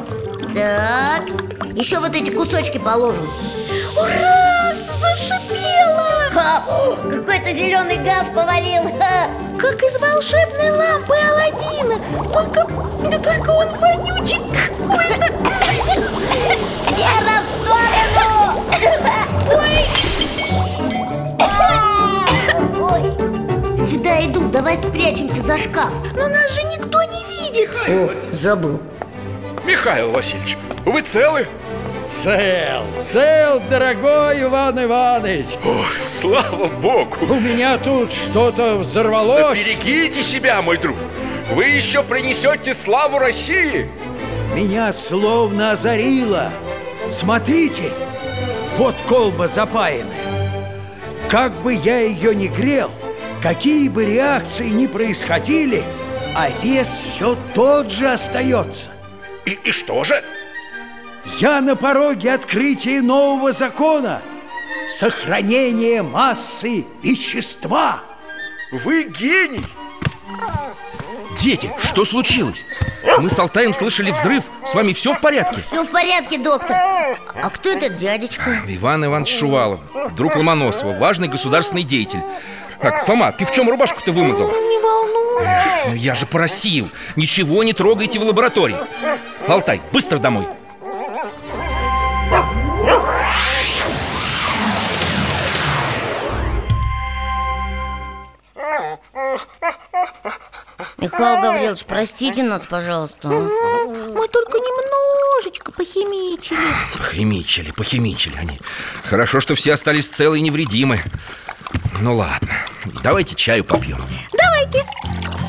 Так, 0.55 1.25
еще 1.75 1.99
вот 1.99 2.17
эти 2.17 2.31
кусочки 2.31 2.79
положим. 2.79 3.25
Ура! 3.99 4.73
Зашипела! 4.99 5.44
Какой-то 7.11 7.53
зеленый 7.53 7.99
газ 7.99 8.29
повалил. 8.35 8.83
Как 9.59 9.83
из 9.83 9.99
волшебной 9.99 10.71
лампы 10.73 11.15
Аладдина 11.17 11.99
Только, 12.33 12.67
да 13.11 13.19
только 13.19 13.51
он 13.51 13.69
вонючий 13.79 14.41
какой-то 14.53 15.33
Вера, 16.91 17.41
в 17.41 17.49
сторону! 17.63 18.29
Ой! 19.55 19.81
Ой. 22.91 23.79
Сюда 23.79 24.21
идут, 24.27 24.51
давай 24.51 24.77
спрячемся 24.77 25.41
за 25.41 25.57
шкаф 25.57 25.93
Но 26.15 26.29
нас 26.29 26.51
же 26.53 26.63
никто 26.65 27.03
не 27.05 27.25
видит 27.25 27.71
О, 27.89 28.11
забыл 28.35 28.81
Михаил 29.65 30.11
Васильевич, 30.11 30.59
вы 30.85 31.01
целы? 31.01 31.49
Цел, 32.09 32.85
цел, 33.03 33.61
дорогой 33.71 34.43
Иван 34.43 34.85
Иванович. 34.85 35.47
О, 35.65 35.85
слава 36.03 36.67
богу. 36.67 37.17
У 37.23 37.41
меня 37.41 37.79
тут 37.79 38.13
что-то 38.13 38.75
Да 38.75 38.77
взорвалось 38.77 39.59
берегите 39.59 40.23
себя, 40.23 40.61
мой 40.61 40.77
друг. 40.77 40.97
Вы 41.53 41.65
еще 41.65 42.03
принесете 42.03 42.75
славу 42.75 43.19
России. 43.19 43.89
Меня 44.55 44.93
словно 44.93 45.73
озарило. 45.73 46.51
Смотрите, 47.09 47.91
вот 48.77 48.95
колба 49.09 49.49
запаянная. 49.49 50.15
Как 51.31 51.53
бы 51.63 51.73
я 51.73 52.01
ее 52.01 52.35
ни 52.35 52.49
грел 52.49 52.91
Какие 53.43 53.89
бы 53.89 54.05
реакции 54.05 54.69
ни 54.69 54.87
происходили 54.87 55.83
А 56.35 56.49
вес 56.63 56.89
все 56.89 57.35
тот 57.55 57.91
же 57.91 58.09
остается. 58.09 58.91
И, 59.47 59.59
и 59.65 59.73
что 59.73 60.05
же? 60.05 60.23
Я 61.25 61.61
на 61.61 61.75
пороге 61.75 62.33
открытия 62.35 63.01
нового 63.01 63.53
закона. 63.53 64.23
Сохранение 64.89 66.03
массы 66.03 66.85
вещества. 67.03 68.03
Вы 68.71 69.05
гений! 69.05 69.65
Дети, 71.37 71.71
что 71.83 72.05
случилось? 72.05 72.65
Мы 73.19 73.31
с 73.31 73.39
Алтаем 73.39 73.73
слышали 73.73 74.11
взрыв. 74.11 74.45
С 74.65 74.75
вами 74.75 74.93
все 74.93 75.15
в 75.15 75.21
порядке? 75.21 75.61
Все 75.61 75.85
в 75.85 75.89
порядке, 75.89 76.39
доктор. 76.39 76.77
А 76.77 77.51
кто 77.51 77.71
этот 77.71 77.97
дядечка? 77.97 78.61
Иван 78.69 79.05
Иванович 79.07 79.39
Шувалов, 79.39 79.81
друг 80.15 80.37
Ломоносова, 80.37 80.99
важный 80.99 81.29
государственный 81.29 81.85
деятель. 81.85 82.21
Так, 82.81 83.07
Фома, 83.07 83.33
ты 83.33 83.45
в 83.45 83.51
чем 83.51 83.69
рубашку-то 83.69 84.13
вымазал? 84.13 84.49
Не 84.49 84.79
волнуйтесь 84.83 85.91
Ну 85.91 85.95
я 85.95 86.15
же 86.15 86.27
просил, 86.27 86.91
ничего 87.17 87.63
не 87.65 87.73
трогайте 87.73 88.19
в 88.19 88.25
лаборатории. 88.25 88.77
Алтай, 89.49 89.81
быстро 89.93 90.19
домой 90.19 90.47
Михаил 101.05 101.43
Гаврилович, 101.43 101.85
простите 101.85 102.43
нас, 102.43 102.63
пожалуйста? 102.63 103.29
Мы 103.29 104.27
только 104.29 104.57
немножечко 104.57 105.71
похимичили. 105.71 106.59
Похимичили, 106.97 107.73
похимичили 107.73 108.37
они. 108.37 108.59
Хорошо, 109.05 109.41
что 109.41 109.55
все 109.55 109.75
остались 109.75 110.09
целы 110.09 110.39
и 110.39 110.41
невредимы. 110.41 111.01
Ну 112.01 112.17
ладно, 112.17 112.49
давайте 113.03 113.35
чаю 113.35 113.65
попьем. 113.65 113.99
Давайте. 114.33 114.87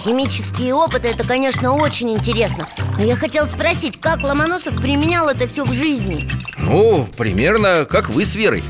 Химические 0.04 0.74
опыты, 0.74 1.08
это, 1.08 1.26
конечно, 1.26 1.74
очень 1.74 2.12
интересно. 2.12 2.68
Но 2.98 3.06
я 3.06 3.16
хотел 3.16 3.48
спросить, 3.48 4.02
как 4.02 4.24
Ломоносов 4.24 4.76
применял 4.82 5.30
это 5.30 5.48
все 5.48 5.64
в 5.64 5.72
жизни? 5.72 6.30
Ну, 6.58 7.08
примерно 7.18 7.86
как 7.86 8.10
вы 8.10 8.26
с 8.26 8.36
Верой. 8.36 8.64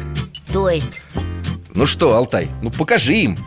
То 0.54 0.70
есть? 0.70 0.92
Ну 1.74 1.88
что, 1.88 2.16
Алтай, 2.16 2.50
ну 2.62 2.70
покажи 2.70 3.16
им 3.16 3.40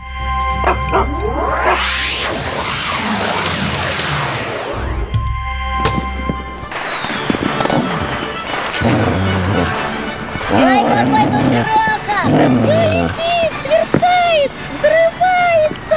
Все 12.28 12.36
летит, 12.36 13.52
сверкает, 13.62 14.52
взрывается 14.74 15.96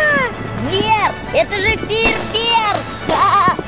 Вер, 0.70 1.12
это 1.34 1.56
же 1.56 1.76
фейерверк! 1.76 2.84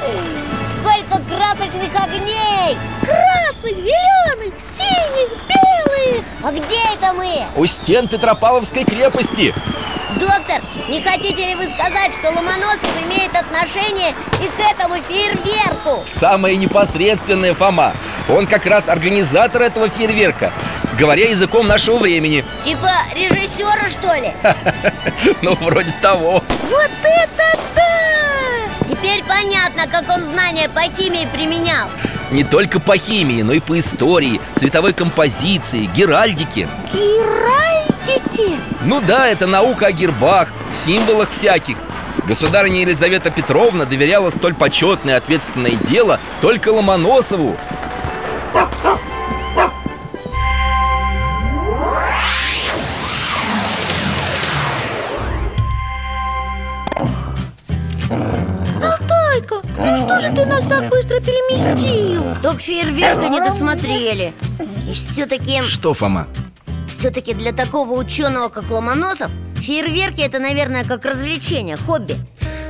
Сколько 0.71 1.21
красочных 1.27 1.91
огней! 1.93 2.77
Красных, 3.01 3.75
зеленых, 3.75 4.53
синих, 4.77 5.29
белых 5.49 6.23
А 6.41 6.51
где 6.51 6.79
это 6.95 7.13
мы? 7.13 7.47
У 7.57 7.65
стен 7.65 8.07
Петропавловской 8.07 8.85
крепости 8.85 9.53
Доктор, 10.23 10.61
не 10.87 11.01
хотите 11.01 11.45
ли 11.47 11.55
вы 11.55 11.65
сказать, 11.65 12.13
что 12.13 12.29
Ломоносов 12.31 12.89
имеет 13.05 13.35
отношение 13.35 14.15
и 14.41 14.47
к 14.47 14.71
этому 14.71 14.95
фейерверку? 15.05 16.05
Самое 16.05 16.55
непосредственное, 16.55 17.53
Фома 17.53 17.93
Он 18.29 18.47
как 18.47 18.65
раз 18.65 18.87
организатор 18.87 19.63
этого 19.63 19.89
фейерверка 19.89 20.53
Говоря 20.97 21.27
языком 21.27 21.67
нашего 21.67 21.97
времени 21.97 22.45
Типа 22.63 22.89
режиссера, 23.13 23.89
что 23.89 24.15
ли? 24.15 24.31
Ну, 25.41 25.55
вроде 25.55 25.93
того 26.01 26.41
Вот 26.69 26.91
это 27.03 27.59
да! 27.75 28.87
Теперь 28.87 29.25
понятно, 29.27 29.87
как 29.91 30.09
он 30.09 30.23
знания 30.23 30.69
по 30.69 30.83
химии 30.83 31.27
применял 31.33 31.89
Не 32.31 32.45
только 32.45 32.79
по 32.79 32.95
химии, 32.95 33.41
но 33.41 33.51
и 33.51 33.59
по 33.59 33.77
истории, 33.77 34.39
цветовой 34.55 34.93
композиции, 34.93 35.89
геральдике 35.93 36.69
Геральдики 38.05 38.59
Ну 38.83 39.01
да, 39.01 39.27
это 39.27 39.47
наука 39.47 39.87
о 39.87 39.91
гербах, 39.91 40.49
символах 40.71 41.29
всяких 41.31 41.77
Государыня 42.27 42.81
Елизавета 42.81 43.31
Петровна 43.31 43.85
доверяла 43.85 44.29
столь 44.29 44.53
почетное 44.53 45.15
и 45.15 45.17
ответственное 45.17 45.75
дело 45.75 46.19
только 46.41 46.69
Ломоносову 46.69 47.57
Алтайка, 58.81 59.55
ну 59.77 59.97
что 59.97 60.19
же 60.19 60.31
ты 60.33 60.45
нас 60.45 60.63
так 60.65 60.89
быстро 60.89 61.19
переместил? 61.19 62.23
Только 62.41 62.59
фейерверка 62.59 63.27
не 63.29 63.39
досмотрели 63.39 64.33
И 64.87 64.93
все-таки, 64.93 65.61
Что, 65.63 65.93
Фома? 65.93 66.27
Все-таки 67.03 67.33
для 67.33 67.51
такого 67.51 67.99
ученого, 67.99 68.47
как 68.47 68.71
Ломоносов 68.71 69.29
Фейерверки 69.57 70.21
это, 70.21 70.39
наверное, 70.39 70.85
как 70.85 71.03
развлечение, 71.03 71.75
хобби 71.75 72.15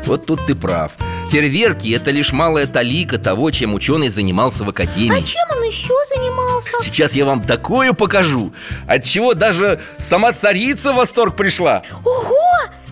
Вот 0.06 0.26
тут 0.26 0.48
ты 0.48 0.56
прав 0.56 0.94
Фейерверки– 1.30 1.90
это 1.96 2.10
лишь 2.10 2.34
малая 2.34 2.66
талика 2.66 3.20
того, 3.20 3.52
чем 3.52 3.76
ученый 3.76 4.08
занимался 4.08 4.64
в 4.64 4.70
академии 4.70 5.22
А 5.22 5.22
чем 5.22 5.48
он 5.56 5.62
еще 5.62 5.94
занимался? 6.16 6.72
Сейчас 6.82 7.14
я 7.14 7.26
вам 7.26 7.44
такое 7.44 7.94
покажу 7.94 8.54
От 8.88 9.04
чего 9.04 9.36
даже 9.36 9.80
сама 10.00 10.34
царица 10.34 10.94
в 10.94 10.96
восторг 10.96 11.36
пришла 11.36 11.84
Ого! 12.04 12.40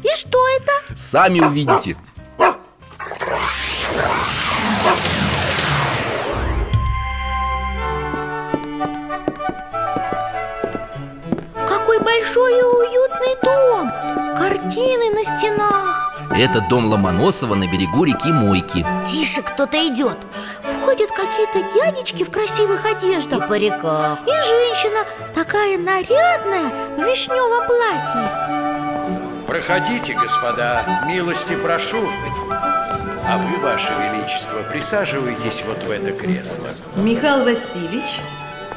И 0.03 0.15
что 0.15 0.37
это? 0.59 0.95
Сами 0.95 1.39
увидите 1.39 1.97
большой 12.21 12.59
и 12.59 12.63
уютный 12.63 13.35
дом. 13.41 13.91
Картины 14.37 15.09
на 15.11 15.23
стенах. 15.23 16.13
Это 16.31 16.61
дом 16.69 16.85
Ломоносова 16.85 17.55
на 17.55 17.67
берегу 17.67 18.03
реки 18.03 18.29
Мойки. 18.29 18.85
Тише, 19.05 19.41
кто-то 19.41 19.77
идет. 19.87 20.17
Входят 20.63 21.09
какие-то 21.09 21.63
дядечки 21.73 22.23
в 22.23 22.31
красивых 22.31 22.85
И 22.85 22.89
одеждах 22.89 23.47
париках 23.47 24.19
И 24.25 24.29
женщина 24.29 24.99
такая 25.33 25.77
нарядная 25.77 26.95
в 26.95 27.03
вишневом 27.03 27.67
платье. 27.67 29.45
Проходите, 29.47 30.13
господа, 30.13 31.03
милости 31.07 31.55
прошу. 31.55 32.07
А 33.27 33.37
вы, 33.37 33.57
ваше 33.59 33.93
величество, 33.93 34.61
присаживайтесь 34.71 35.63
вот 35.65 35.83
в 35.83 35.89
это 35.89 36.11
кресло. 36.11 36.69
Михаил 36.95 37.43
Васильевич. 37.43 38.21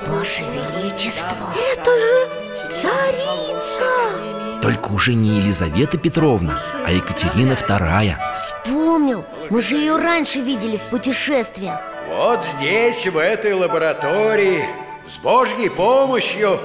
Ваше 0.07 0.42
Величество. 0.42 1.37
Это 1.72 1.90
же 1.98 2.43
царица! 2.74 3.84
Только 4.60 4.92
уже 4.92 5.14
не 5.14 5.38
Елизавета 5.38 5.98
Петровна, 5.98 6.58
а 6.84 6.90
Екатерина 6.90 7.54
Вторая. 7.54 8.18
Вспомнил, 8.34 9.24
мы 9.50 9.60
же 9.60 9.76
ее 9.76 9.96
раньше 9.96 10.40
видели 10.40 10.76
в 10.76 10.82
путешествиях. 10.82 11.80
Вот 12.08 12.44
здесь, 12.44 13.06
в 13.06 13.18
этой 13.18 13.52
лаборатории 13.54 14.64
С 15.06 15.18
Божьей 15.18 15.68
помощью 15.68 16.58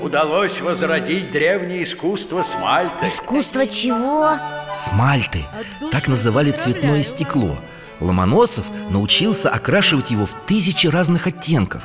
удалось 0.00 0.60
возродить 0.60 1.32
древнее 1.32 1.82
искусство 1.82 2.42
смальты. 2.42 3.06
Искусство 3.06 3.66
чего? 3.66 4.30
Смальты. 4.74 5.44
Так 5.90 6.06
называли 6.06 6.52
цветное 6.52 7.02
стекло. 7.02 7.56
Ломоносов 7.98 8.64
научился 8.90 9.50
окрашивать 9.50 10.10
его 10.10 10.24
в 10.24 10.34
тысячи 10.46 10.86
разных 10.86 11.26
оттенков. 11.26 11.82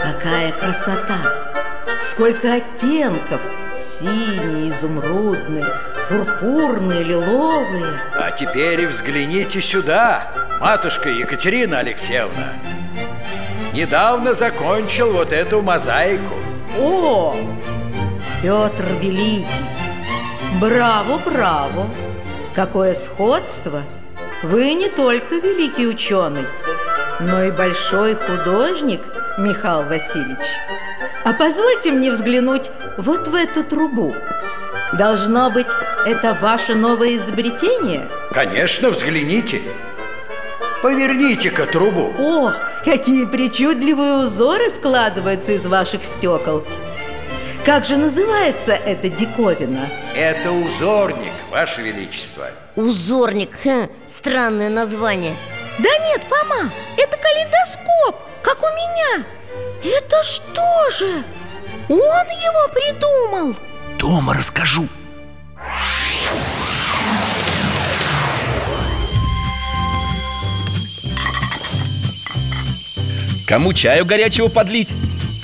Какая 0.00 0.52
красота! 0.52 1.47
Сколько 2.00 2.54
оттенков! 2.54 3.40
Синие, 3.74 4.70
изумрудные, 4.70 5.66
пурпурные, 6.08 7.04
лиловые 7.04 8.00
А 8.14 8.30
теперь 8.32 8.86
взгляните 8.88 9.60
сюда, 9.60 10.32
матушка 10.60 11.08
Екатерина 11.10 11.78
Алексеевна 11.78 12.54
Недавно 13.72 14.34
закончил 14.34 15.12
вот 15.12 15.32
эту 15.32 15.62
мозаику 15.62 16.34
О! 16.78 17.36
Петр 18.42 18.84
Великий! 19.00 19.46
Браво, 20.60 21.18
браво! 21.18 21.88
Какое 22.54 22.94
сходство! 22.94 23.82
Вы 24.42 24.74
не 24.74 24.88
только 24.88 25.34
великий 25.36 25.86
ученый, 25.86 26.46
но 27.20 27.42
и 27.42 27.50
большой 27.50 28.14
художник 28.14 29.00
Михаил 29.36 29.82
Васильевич, 29.82 30.46
а 31.28 31.34
позвольте 31.34 31.90
мне 31.90 32.10
взглянуть 32.10 32.70
вот 32.96 33.28
в 33.28 33.34
эту 33.34 33.62
трубу. 33.62 34.16
Должно 34.94 35.50
быть, 35.50 35.66
это 36.06 36.32
ваше 36.32 36.74
новое 36.74 37.16
изобретение? 37.16 38.08
Конечно, 38.32 38.88
взгляните. 38.88 39.60
Поверните-ка 40.82 41.66
трубу. 41.66 42.14
О, 42.18 42.54
какие 42.82 43.26
причудливые 43.26 44.24
узоры 44.24 44.70
складываются 44.70 45.52
из 45.52 45.66
ваших 45.66 46.02
стекол. 46.02 46.64
Как 47.62 47.84
же 47.84 47.98
называется 47.98 48.72
эта 48.72 49.10
диковина? 49.10 49.86
Это 50.16 50.50
узорник, 50.50 51.34
Ваше 51.50 51.82
Величество. 51.82 52.46
Узорник, 52.74 53.50
Хм, 53.62 53.90
странное 54.06 54.70
название 54.70 55.34
Да 55.78 55.90
нет, 55.90 56.22
Фома, 56.26 56.70
это 56.96 57.18
калейдоскоп, 57.18 58.16
как 58.42 58.62
у 58.62 58.66
меня 58.66 59.26
Это 59.82 60.22
что 60.22 60.90
же? 60.90 61.24
Он 61.88 61.98
его 61.98 62.68
придумал. 62.72 63.56
Дома 63.98 64.34
расскажу. 64.34 64.88
Кому 73.46 73.72
чаю 73.72 74.04
горячего 74.04 74.48
подлить? 74.48 74.92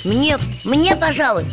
Мне, 0.05 0.37
мне, 0.65 0.95
пожалуй. 0.95 1.47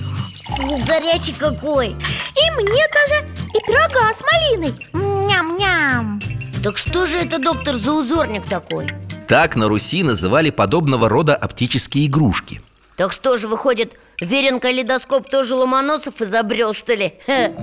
Горячий 0.85 1.31
какой. 1.31 1.89
И 1.91 2.51
мне 2.51 2.85
тоже, 2.89 3.25
и 3.53 3.65
пирога 3.65 4.13
с 4.13 4.21
малиной. 4.21 4.73
Ням-ням. 4.91 6.21
Так 6.61 6.77
что 6.77 7.05
же 7.05 7.19
это, 7.19 7.39
доктор, 7.39 7.75
за 7.75 7.93
узорник 7.93 8.45
такой? 8.45 8.85
Так 9.31 9.55
на 9.55 9.69
Руси 9.69 10.03
называли 10.03 10.49
подобного 10.49 11.07
рода 11.07 11.37
оптические 11.37 12.07
игрушки. 12.07 12.61
Так 12.97 13.13
что 13.13 13.37
же, 13.37 13.47
выходит, 13.47 13.93
верен 14.19 14.59
калейдоскоп 14.59 15.29
тоже 15.29 15.55
Ломоносов 15.55 16.21
изобрел, 16.21 16.73
что 16.73 16.95
ли? 16.95 17.13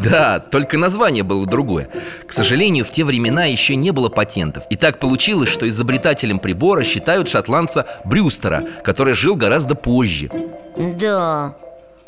Да, 0.02 0.40
только 0.40 0.78
название 0.78 1.24
было 1.24 1.44
другое. 1.44 1.90
К 2.26 2.32
сожалению, 2.32 2.86
в 2.86 2.88
те 2.88 3.04
времена 3.04 3.44
еще 3.44 3.76
не 3.76 3.90
было 3.90 4.08
патентов. 4.08 4.64
И 4.70 4.76
так 4.76 4.98
получилось, 4.98 5.50
что 5.50 5.68
изобретателем 5.68 6.38
прибора 6.38 6.84
считают 6.84 7.28
шотландца 7.28 7.86
Брюстера 8.06 8.66
Который 8.82 9.12
жил 9.12 9.36
гораздо 9.36 9.74
позже. 9.74 10.30
Да, 10.74 11.54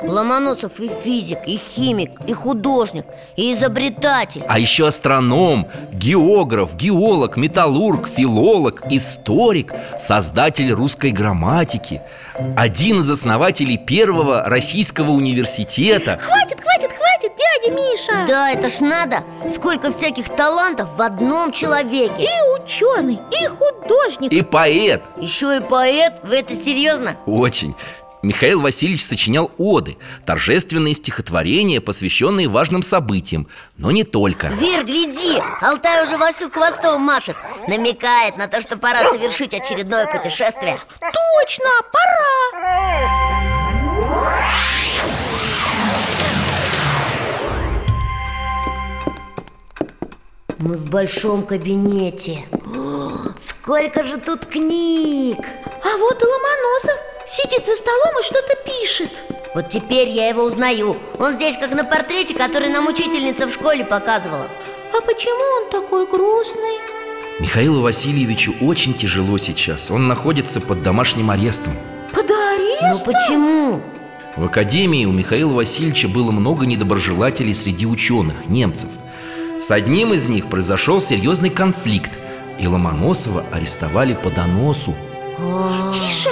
Ломоносов 0.03 0.79
и 0.79 0.87
физик, 0.89 1.39
и 1.45 1.57
химик, 1.57 2.11
и 2.27 2.33
художник, 2.33 3.05
и 3.35 3.53
изобретатель. 3.53 4.43
А 4.47 4.59
еще 4.59 4.87
астроном, 4.87 5.67
географ, 5.93 6.75
геолог, 6.75 7.37
металлург, 7.37 8.07
филолог, 8.09 8.83
историк 8.89 9.73
Создатель 9.99 10.71
русской 10.71 11.11
грамматики 11.11 12.01
Один 12.57 13.01
из 13.01 13.09
основателей 13.09 13.77
первого 13.77 14.43
российского 14.43 15.11
университета. 15.11 16.19
Хватит, 16.21 16.59
хватит, 16.61 16.91
хватит, 16.97 17.31
дядя 17.37 17.75
Миша! 17.75 18.25
Да, 18.27 18.51
это 18.51 18.69
ж 18.69 18.79
надо! 18.81 19.23
Сколько 19.49 19.91
всяких 19.91 20.29
талантов 20.29 20.89
в 20.95 21.01
одном 21.01 21.51
человеке! 21.51 22.23
И 22.23 22.63
ученый, 22.63 23.19
и 23.31 23.47
художник! 23.47 24.31
И 24.31 24.41
поэт! 24.41 25.03
Еще 25.17 25.57
и 25.57 25.59
поэт, 25.59 26.13
вы 26.23 26.37
это 26.37 26.55
серьезно? 26.55 27.15
Очень 27.25 27.75
Михаил 28.23 28.61
Васильевич 28.61 29.03
сочинял 29.03 29.51
оды, 29.57 29.97
торжественные 30.25 30.93
стихотворения, 30.93 31.81
посвященные 31.81 32.47
важным 32.47 32.83
событиям, 32.83 33.47
но 33.77 33.89
не 33.91 34.03
только. 34.03 34.47
Вер, 34.47 34.85
гляди, 34.85 35.41
Алтай 35.59 36.03
уже 36.03 36.17
вовсю 36.17 36.49
хвостом 36.49 37.01
машет 37.01 37.35
Намекает 37.67 38.37
на 38.37 38.47
то, 38.47 38.61
что 38.61 38.77
пора 38.77 39.09
совершить 39.09 39.53
очередное 39.53 40.05
путешествие. 40.05 40.79
Точно, 40.99 41.69
пора! 41.91 42.71
Мы 50.59 50.77
в 50.77 50.89
большом 50.91 51.43
кабинете. 51.43 52.45
Сколько 53.39 54.03
же 54.03 54.17
тут 54.19 54.45
книг! 54.45 55.39
А 55.83 55.97
вот 55.97 56.21
и 56.21 56.25
Ломоносов 56.25 56.99
сидит 57.27 57.65
за 57.65 57.75
столом 57.75 58.19
и 58.19 58.23
что-то 58.23 58.55
пишет 58.65 59.11
Вот 59.53 59.69
теперь 59.69 60.09
я 60.09 60.29
его 60.29 60.43
узнаю 60.43 60.97
Он 61.19 61.33
здесь 61.33 61.57
как 61.57 61.71
на 61.71 61.83
портрете, 61.83 62.33
который 62.33 62.69
нам 62.69 62.87
учительница 62.87 63.47
в 63.47 63.53
школе 63.53 63.83
показывала 63.85 64.47
А 64.93 65.01
почему 65.01 65.63
он 65.63 65.71
такой 65.71 66.07
грустный? 66.07 66.79
Михаилу 67.39 67.81
Васильевичу 67.81 68.53
очень 68.61 68.93
тяжело 68.93 69.37
сейчас 69.37 69.91
Он 69.91 70.07
находится 70.07 70.61
под 70.61 70.83
домашним 70.83 71.31
арестом 71.31 71.73
Под 72.13 72.29
арестом? 72.29 72.89
Ну 72.91 72.99
почему? 72.99 73.81
В 74.35 74.45
академии 74.45 75.05
у 75.05 75.11
Михаила 75.11 75.53
Васильевича 75.53 76.07
было 76.07 76.31
много 76.31 76.65
недоброжелателей 76.65 77.53
среди 77.53 77.85
ученых, 77.85 78.47
немцев 78.47 78.89
С 79.59 79.71
одним 79.71 80.13
из 80.13 80.27
них 80.27 80.47
произошел 80.47 81.01
серьезный 81.01 81.49
конфликт 81.49 82.11
И 82.59 82.67
Ломоносова 82.67 83.43
арестовали 83.51 84.13
по 84.13 84.29
доносу 84.29 84.95
Тише! 85.93 86.29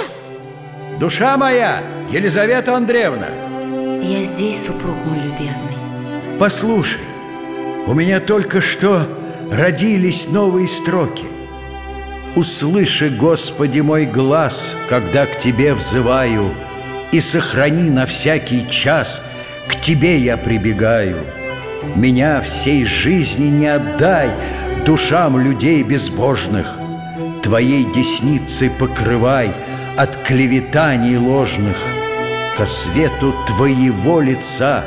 Душа 1.00 1.38
моя, 1.38 1.82
Елизавета 2.10 2.76
Андреевна. 2.76 3.28
Я 4.02 4.22
здесь, 4.22 4.66
супруг 4.66 4.94
мой 5.06 5.16
любезный. 5.16 5.78
Послушай, 6.38 7.00
у 7.86 7.94
меня 7.94 8.20
только 8.20 8.60
что 8.60 9.08
родились 9.50 10.28
новые 10.28 10.68
строки. 10.68 11.24
Услыши, 12.36 13.08
Господи, 13.08 13.80
мой 13.80 14.04
глаз, 14.04 14.76
когда 14.90 15.24
к 15.24 15.38
Тебе 15.38 15.72
взываю 15.72 16.52
И 17.12 17.20
сохрани 17.22 17.88
на 17.88 18.04
всякий 18.04 18.68
час, 18.68 19.22
к 19.68 19.76
Тебе 19.76 20.18
я 20.18 20.36
прибегаю. 20.36 21.24
Меня 21.96 22.42
всей 22.42 22.84
жизни 22.84 23.46
не 23.46 23.68
отдай 23.68 24.28
душам 24.84 25.38
людей 25.38 25.82
безбожных. 25.82 26.76
Твоей 27.42 27.86
десницей 27.90 28.68
покрывай 28.68 29.50
от 30.02 30.16
клеветаний 30.26 31.18
ложных 31.18 31.76
Ко 32.56 32.64
свету 32.64 33.34
Твоего 33.46 34.22
лица 34.22 34.82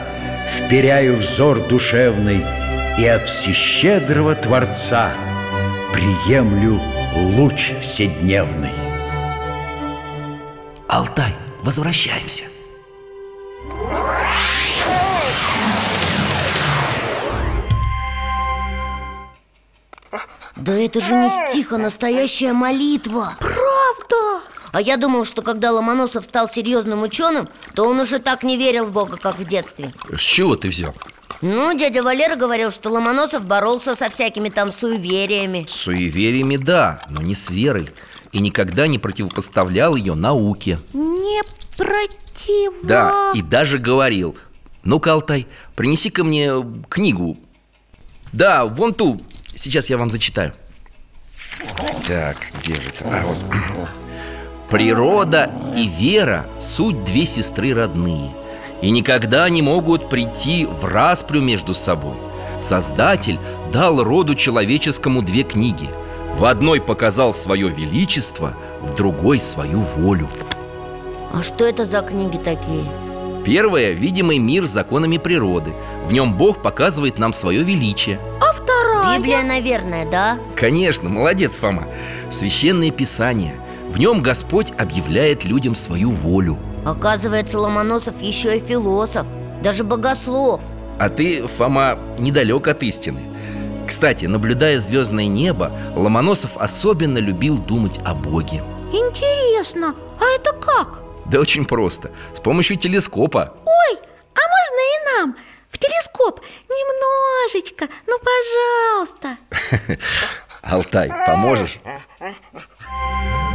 вперяю 0.58 1.18
взор 1.18 1.60
душевный 1.68 2.44
И 2.98 3.06
от 3.06 3.30
всещедрого 3.30 4.34
Творца 4.34 5.12
приемлю 5.94 6.82
луч 7.16 7.74
вседневный. 7.80 8.72
Алтай, 10.88 11.36
возвращаемся. 11.62 12.46
Да 20.56 20.74
это 20.74 21.00
же 21.02 21.14
не 21.14 21.30
стих, 21.30 21.72
а 21.72 21.78
настоящая 21.78 22.54
молитва. 22.54 23.38
Правда? 23.40 24.53
А 24.74 24.82
я 24.82 24.98
думал, 24.98 25.24
что 25.24 25.44
когда 25.44 25.72
Ломоносов 25.72 26.24
стал 26.26 26.50
серьезным 26.50 27.04
ученым 27.04 27.48
То 27.76 27.88
он 27.88 28.00
уже 28.00 28.18
так 28.18 28.42
не 28.42 28.58
верил 28.58 28.86
в 28.86 28.92
Бога, 28.92 29.18
как 29.18 29.38
в 29.38 29.46
детстве 29.48 29.94
С 30.12 30.20
чего 30.20 30.56
ты 30.56 30.68
взял? 30.68 30.94
Ну, 31.42 31.78
дядя 31.78 32.02
Валера 32.02 32.36
говорил, 32.36 32.72
что 32.72 32.90
Ломоносов 32.90 33.46
боролся 33.46 33.96
со 33.96 34.10
всякими 34.10 34.50
там 34.50 34.72
суевериями 34.72 35.66
С 35.70 35.74
суевериями 35.74 36.58
да, 36.58 37.00
но 37.10 37.22
не 37.22 37.36
с 37.36 37.52
верой 37.52 37.92
И 38.32 38.40
никогда 38.40 38.88
не 38.88 38.98
противопоставлял 38.98 39.96
ее 39.96 40.16
науке 40.16 40.80
Не 40.94 41.42
против. 41.78 42.74
Да, 42.82 43.32
и 43.36 43.44
даже 43.44 43.78
говорил 43.78 44.36
Ну-ка, 44.84 45.14
Алтай, 45.14 45.48
принеси-ка 45.76 46.24
мне 46.24 46.52
книгу 46.90 47.38
Да, 48.32 48.66
вон 48.66 48.96
ту, 48.96 49.22
сейчас 49.56 49.92
я 49.92 50.00
вам 50.00 50.10
зачитаю 50.10 50.52
Так, 52.08 52.38
где 52.60 52.74
же 52.74 52.90
это? 52.90 53.06
А, 53.06 53.22
вот. 53.24 54.03
Природа 54.74 55.52
и 55.78 55.86
вера– 55.86 56.48
суть 56.58 57.04
две 57.04 57.28
сестры 57.28 57.76
родные 57.76 58.32
И 58.82 58.90
никогда 58.90 59.48
не 59.48 59.62
могут 59.62 60.10
прийти 60.10 60.66
в 60.66 60.86
распрю 60.86 61.42
между 61.42 61.76
собой. 61.76 62.16
Создатель 62.60 63.40
дал 63.72 64.04
роду 64.04 64.34
человеческому 64.34 65.22
две 65.22 65.44
книги. 65.44 65.88
В 66.40 66.46
одной 66.46 66.82
показал 66.82 67.36
свое 67.36 67.70
величество, 67.70 68.56
в 68.82 68.96
другой 68.96 69.40
свою 69.42 69.82
волю. 69.82 70.28
А 71.32 71.44
что 71.44 71.66
это 71.66 71.86
за 71.86 72.02
книги 72.02 72.38
такие? 72.38 72.86
Первое– 73.46 73.92
видимый 73.92 74.40
мир 74.40 74.66
с 74.66 74.70
законами 74.70 75.18
природы. 75.18 75.72
В 76.08 76.14
нем 76.14 76.34
Бог 76.34 76.64
показывает 76.64 77.20
нам 77.20 77.32
свое 77.34 77.62
величие. 77.62 78.20
А 78.42 78.52
вторая? 78.52 79.20
Библия, 79.20 79.44
наверное, 79.44 80.10
да? 80.10 80.40
Конечно, 80.56 81.10
молодец, 81.10 81.58
Фома. 81.58 81.86
Священное 82.32 82.90
Писание 82.90 83.54
В 83.94 84.00
нем 84.00 84.24
Господь 84.24 84.72
объявляет 84.80 85.46
людям 85.46 85.76
свою 85.76 86.10
волю. 86.10 86.58
Оказывается, 86.84 87.60
Ломоносов 87.60 88.20
еще 88.24 88.58
и 88.58 88.60
философ 88.60 89.28
Даже 89.62 89.84
богослов. 89.84 90.62
А 91.00 91.10
ты, 91.10 91.46
Фома, 91.46 92.00
недалек 92.18 92.68
от 92.68 92.82
истины. 92.82 93.22
Кстати, 93.88 94.26
наблюдая 94.26 94.80
звездное 94.80 95.28
небо 95.28 95.72
Ломоносов 95.96 96.58
особенно 96.58 97.20
любил 97.20 97.60
думать 97.60 98.00
о 98.04 98.16
Боге. 98.16 98.64
Интересно, 98.92 99.94
а 100.20 100.26
это 100.40 100.54
как? 100.54 101.04
Да 101.28 101.40
очень 101.40 101.64
просто. 101.66 102.10
С 102.34 102.40
помощью 102.40 102.78
телескопа. 102.78 103.54
Ой, 103.64 104.00
а 104.34 104.40
можно 104.40 104.82
и 104.82 105.20
нам? 105.20 105.36
В 105.70 105.78
телескоп? 105.78 106.42
Немножечко, 106.68 107.88
ну 108.08 108.18
пожалуйста. 108.18 109.38
Алтай, 110.64 111.12
поможешь? 111.28 111.78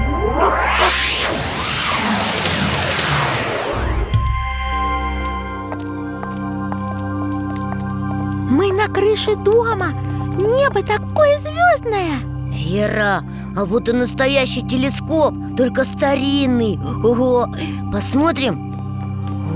Мы 8.51 8.73
на 8.73 8.89
крыше 8.89 9.37
дома. 9.37 9.93
Небо 10.37 10.83
такое 10.83 11.39
звездное 11.39 12.19
Вера, 12.51 13.25
а 13.57 13.65
вот 13.65 13.89
и 13.89 13.93
настоящий 13.93 14.67
телескоп, 14.67 15.35
только 15.57 15.85
старинный. 15.85 16.79
Ого, 17.03 17.49
посмотрим 17.93 18.68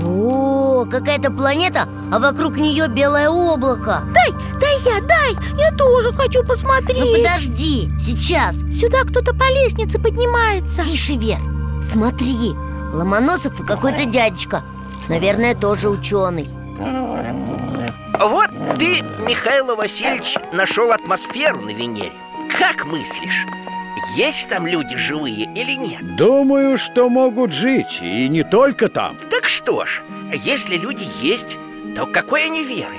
О, 0.05 0.85
какая-то 0.89 1.31
планета, 1.31 1.87
а 2.11 2.19
вокруг 2.19 2.57
нее 2.57 2.87
белое 2.87 3.29
облако. 3.29 4.01
Дай, 4.13 4.31
дай 4.59 4.79
я, 4.85 5.01
дай, 5.01 5.35
я 5.57 5.71
тоже 5.71 6.11
хочу 6.11 6.43
посмотреть! 6.43 6.99
Ну 6.99 7.15
подожди, 7.15 7.89
сейчас. 7.99 8.55
Сюда 8.73 9.03
кто-то 9.03 9.33
по 9.33 9.49
лестнице 9.51 9.99
поднимается! 9.99 10.83
Тише, 10.83 11.15
Вер, 11.15 11.39
смотри 11.83 12.53
Ломоносов 12.93 13.59
и 13.59 13.63
какой-то 13.63 14.05
дядечка. 14.05 14.61
Наверное, 15.09 15.55
тоже 15.55 15.89
ученый. 15.89 16.47
Вот 18.19 18.49
ты, 18.77 19.01
Михаил 19.19 19.75
Васильевич, 19.75 20.37
нашел 20.53 20.91
атмосферу 20.91 21.61
на 21.61 21.71
Венере. 21.71 22.13
Как 22.57 22.85
мыслишь? 22.85 23.45
Есть 24.15 24.49
там 24.49 24.67
люди 24.67 24.95
живые 24.95 25.45
или 25.55 25.73
нет? 25.73 26.15
Думаю, 26.15 26.77
что 26.77 27.09
могут 27.09 27.51
жить, 27.51 27.99
и 28.01 28.27
не 28.27 28.43
только 28.43 28.89
там 28.89 29.17
Так 29.29 29.47
что 29.49 29.85
ж, 29.85 30.03
если 30.43 30.77
люди 30.77 31.07
есть, 31.21 31.57
то 31.95 32.05
какой 32.05 32.45
они 32.45 32.63
веры? 32.63 32.95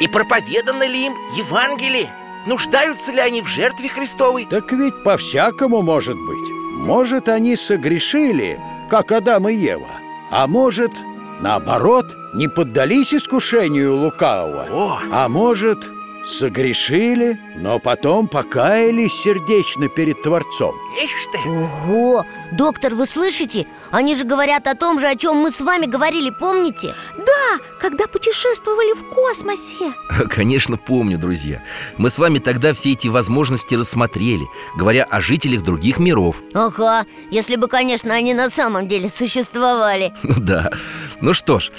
И 0.00 0.08
проповедано 0.08 0.86
ли 0.86 1.06
им 1.06 1.14
Евангелие? 1.36 2.10
Нуждаются 2.46 3.12
ли 3.12 3.20
они 3.20 3.42
в 3.42 3.46
жертве 3.46 3.88
Христовой? 3.88 4.46
Так 4.46 4.72
ведь 4.72 5.02
по-всякому 5.02 5.82
может 5.82 6.16
быть 6.16 6.50
Может, 6.78 7.28
они 7.28 7.56
согрешили, 7.56 8.60
как 8.90 9.12
Адам 9.12 9.48
и 9.48 9.54
Ева 9.54 9.88
А 10.30 10.46
может, 10.46 10.92
наоборот, 11.40 12.06
не 12.34 12.48
поддались 12.48 13.14
искушению 13.14 13.96
лукавого 13.96 14.66
О! 14.70 14.98
А 15.10 15.28
может, 15.28 15.78
согрешили, 16.26 17.38
но 17.56 17.78
потом 17.78 18.28
покаялись 18.28 19.12
сердечно 19.12 19.88
перед 19.88 20.22
Творцом. 20.22 20.74
Ишь 21.02 21.26
ты! 21.32 21.48
Ого, 21.48 22.24
доктор, 22.52 22.94
вы 22.94 23.06
слышите? 23.06 23.66
Они 23.90 24.14
же 24.14 24.24
говорят 24.24 24.66
о 24.66 24.74
том 24.74 24.98
же, 24.98 25.06
о 25.06 25.16
чем 25.16 25.36
мы 25.36 25.50
с 25.50 25.60
вами 25.60 25.86
говорили, 25.86 26.30
помните? 26.30 26.94
Да, 27.16 27.58
когда 27.80 28.06
путешествовали 28.06 28.94
в 28.94 29.14
космосе. 29.14 29.92
Конечно, 30.28 30.76
помню, 30.76 31.18
друзья. 31.18 31.62
Мы 31.98 32.10
с 32.10 32.18
вами 32.18 32.38
тогда 32.38 32.72
все 32.72 32.92
эти 32.92 33.08
возможности 33.08 33.74
рассмотрели 33.74 34.46
Говоря 34.76 35.04
о 35.04 35.20
жителях 35.20 35.62
других 35.62 35.98
миров. 35.98 36.36
Ага, 36.52 37.06
если 37.30 37.56
бы, 37.56 37.68
конечно, 37.68 38.14
они 38.14 38.34
на 38.34 38.50
самом 38.50 38.88
деле 38.88 39.08
существовали. 39.08 40.12
Ну 40.22 40.34
да. 40.38 40.70
Ну 41.20 41.32
что 41.32 41.60
ж, 41.60 41.70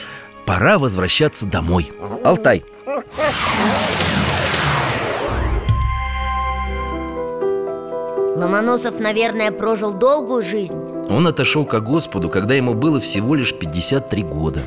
пора 0.46 0.78
возвращаться 0.78 1.46
домой. 1.46 1.92
Алтай, 2.24 2.64
Ломоносов, 8.36 9.00
наверное, 9.00 9.52
прожил 9.52 9.94
долгую 9.94 10.44
жизнь. 10.44 10.76
Он 11.10 11.26
отошел 11.28 11.66
ко 11.66 11.80
Господу, 11.80 12.30
когда 12.30 12.54
ему 12.54 12.74
было 12.74 13.00
всего 13.00 13.34
лишь 13.34 13.54
53 13.54 14.24
года. 14.24 14.62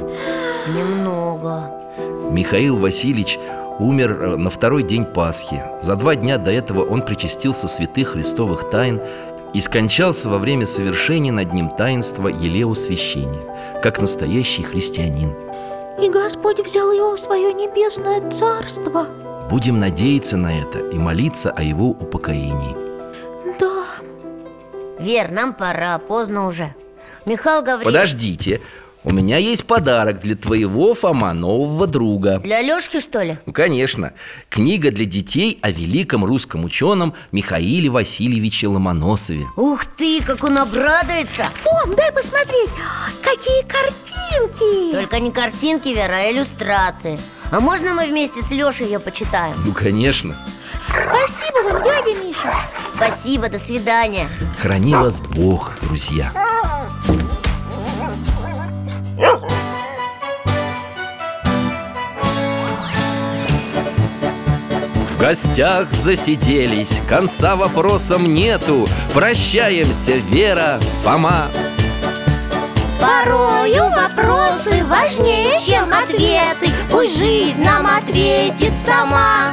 Немного. 0.75 1.71
Михаил 2.31 2.77
Васильевич 2.77 3.39
умер 3.79 4.23
э, 4.23 4.37
на 4.37 4.49
второй 4.49 4.85
день 4.85 5.05
Пасхи. 5.05 5.63
За 5.83 5.97
два 5.97 6.15
дня 6.15 6.39
до 6.39 6.51
этого 6.51 6.83
он 6.83 7.03
причастился 7.03 7.69
святых 7.69 8.09
христовых 8.11 8.71
тайн 8.71 9.01
И 9.55 9.61
скончался 9.61 10.29
во 10.29 10.39
время 10.39 10.67
совершения 10.67 11.33
над 11.33 11.53
ним 11.53 11.71
таинства 11.71 12.29
елеосвящения 12.29 13.81
Как 13.83 14.01
настоящий 14.01 14.63
христианин. 14.63 15.35
И 16.03 16.09
Господь 16.09 16.61
взял 16.61 16.91
его 16.93 17.17
в 17.17 17.21
свое 17.21 17.53
небесное 17.53 18.31
царство. 18.31 19.07
Будем 19.51 19.79
надеяться 19.81 20.37
на 20.37 20.59
это 20.59 20.79
и 20.79 20.99
молиться 20.99 21.51
о 21.51 21.63
его 21.63 21.89
упокоении 21.89 22.88
Вер, 24.99 25.31
нам 25.31 25.55
пора, 25.55 25.99
поздно 25.99 26.49
уже. 26.49 26.75
Михаил 27.25 27.63
Гаврилович 27.63 27.85
Подождите, 27.85 28.61
у 29.05 29.13
меня 29.13 29.37
есть 29.37 29.65
подарок 29.65 30.21
для 30.21 30.35
твоего, 30.35 30.93
Фома, 30.95 31.33
нового 31.33 31.87
друга. 31.87 32.41
Для 32.41 32.61
Лешки, 32.63 32.99
что 33.01 33.23
ли? 33.23 33.39
Ну, 33.47 33.53
конечно, 33.53 34.13
книга 34.51 34.91
для 34.91 35.05
детей 35.05 35.59
о 35.63 35.71
великом 35.71 36.25
русском 36.25 36.65
ученом 36.65 37.15
Михаиле 37.31 37.89
Васильевиче 37.91 38.67
Ломоносове. 38.67 39.47
Ух 39.57 39.87
ты, 39.87 40.21
как 40.23 40.43
он 40.43 40.59
обрадуется! 40.59 41.45
Фом, 41.63 41.95
дай 41.95 42.13
посмотреть. 42.13 42.71
Какие 43.23 43.63
картинки! 43.63 44.97
Только 44.97 45.21
не 45.21 45.31
картинки, 45.31 45.89
Вера, 45.89 46.17
а 46.17 46.33
иллюстрации. 46.33 47.19
А 47.53 47.61
можно 47.61 47.95
мы 47.95 48.07
вместе 48.07 48.43
с 48.43 48.51
Лешей 48.51 48.87
ее 48.87 48.99
почитаем? 48.99 49.55
Ну, 49.65 49.73
конечно 49.73 50.37
Спасибо 50.89 51.73
вам, 51.73 51.83
дядя 51.83 52.15
Миша. 52.15 52.53
Спасибо, 52.95 53.49
до 53.49 53.59
свидания. 53.59 54.29
Храни 54.61 54.95
вас 54.95 55.21
Бог, 55.21 55.75
друзья. 55.81 56.33
В 65.11 65.21
гостях 65.21 65.91
засиделись, 65.93 67.01
конца 67.09 67.57
вопросам 67.57 68.33
нету. 68.33 68.89
Прощаемся, 69.13 70.13
Вера, 70.17 70.81
Фома. 71.05 71.49
Порою 73.01 73.85
вопросы 73.91 74.85
важнее, 74.87 75.59
чем 75.59 75.93
ответы. 75.93 76.73
Пусть 76.91 77.19
жизнь 77.19 77.63
нам 77.63 77.87
ответит 77.87 78.73
сама 78.79 79.53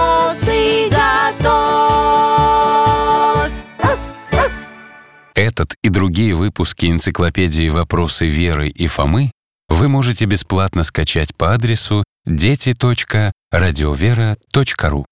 Этот 5.51 5.75
и 5.83 5.89
другие 5.89 6.33
выпуски 6.33 6.85
энциклопедии 6.85 7.67
«Вопросы 7.67 8.25
Веры 8.25 8.69
и 8.69 8.87
Фомы» 8.87 9.33
вы 9.67 9.89
можете 9.89 10.23
бесплатно 10.23 10.83
скачать 10.83 11.35
по 11.35 11.53
адресу 11.53 12.05
дети.радиовера.ру. 12.25 15.05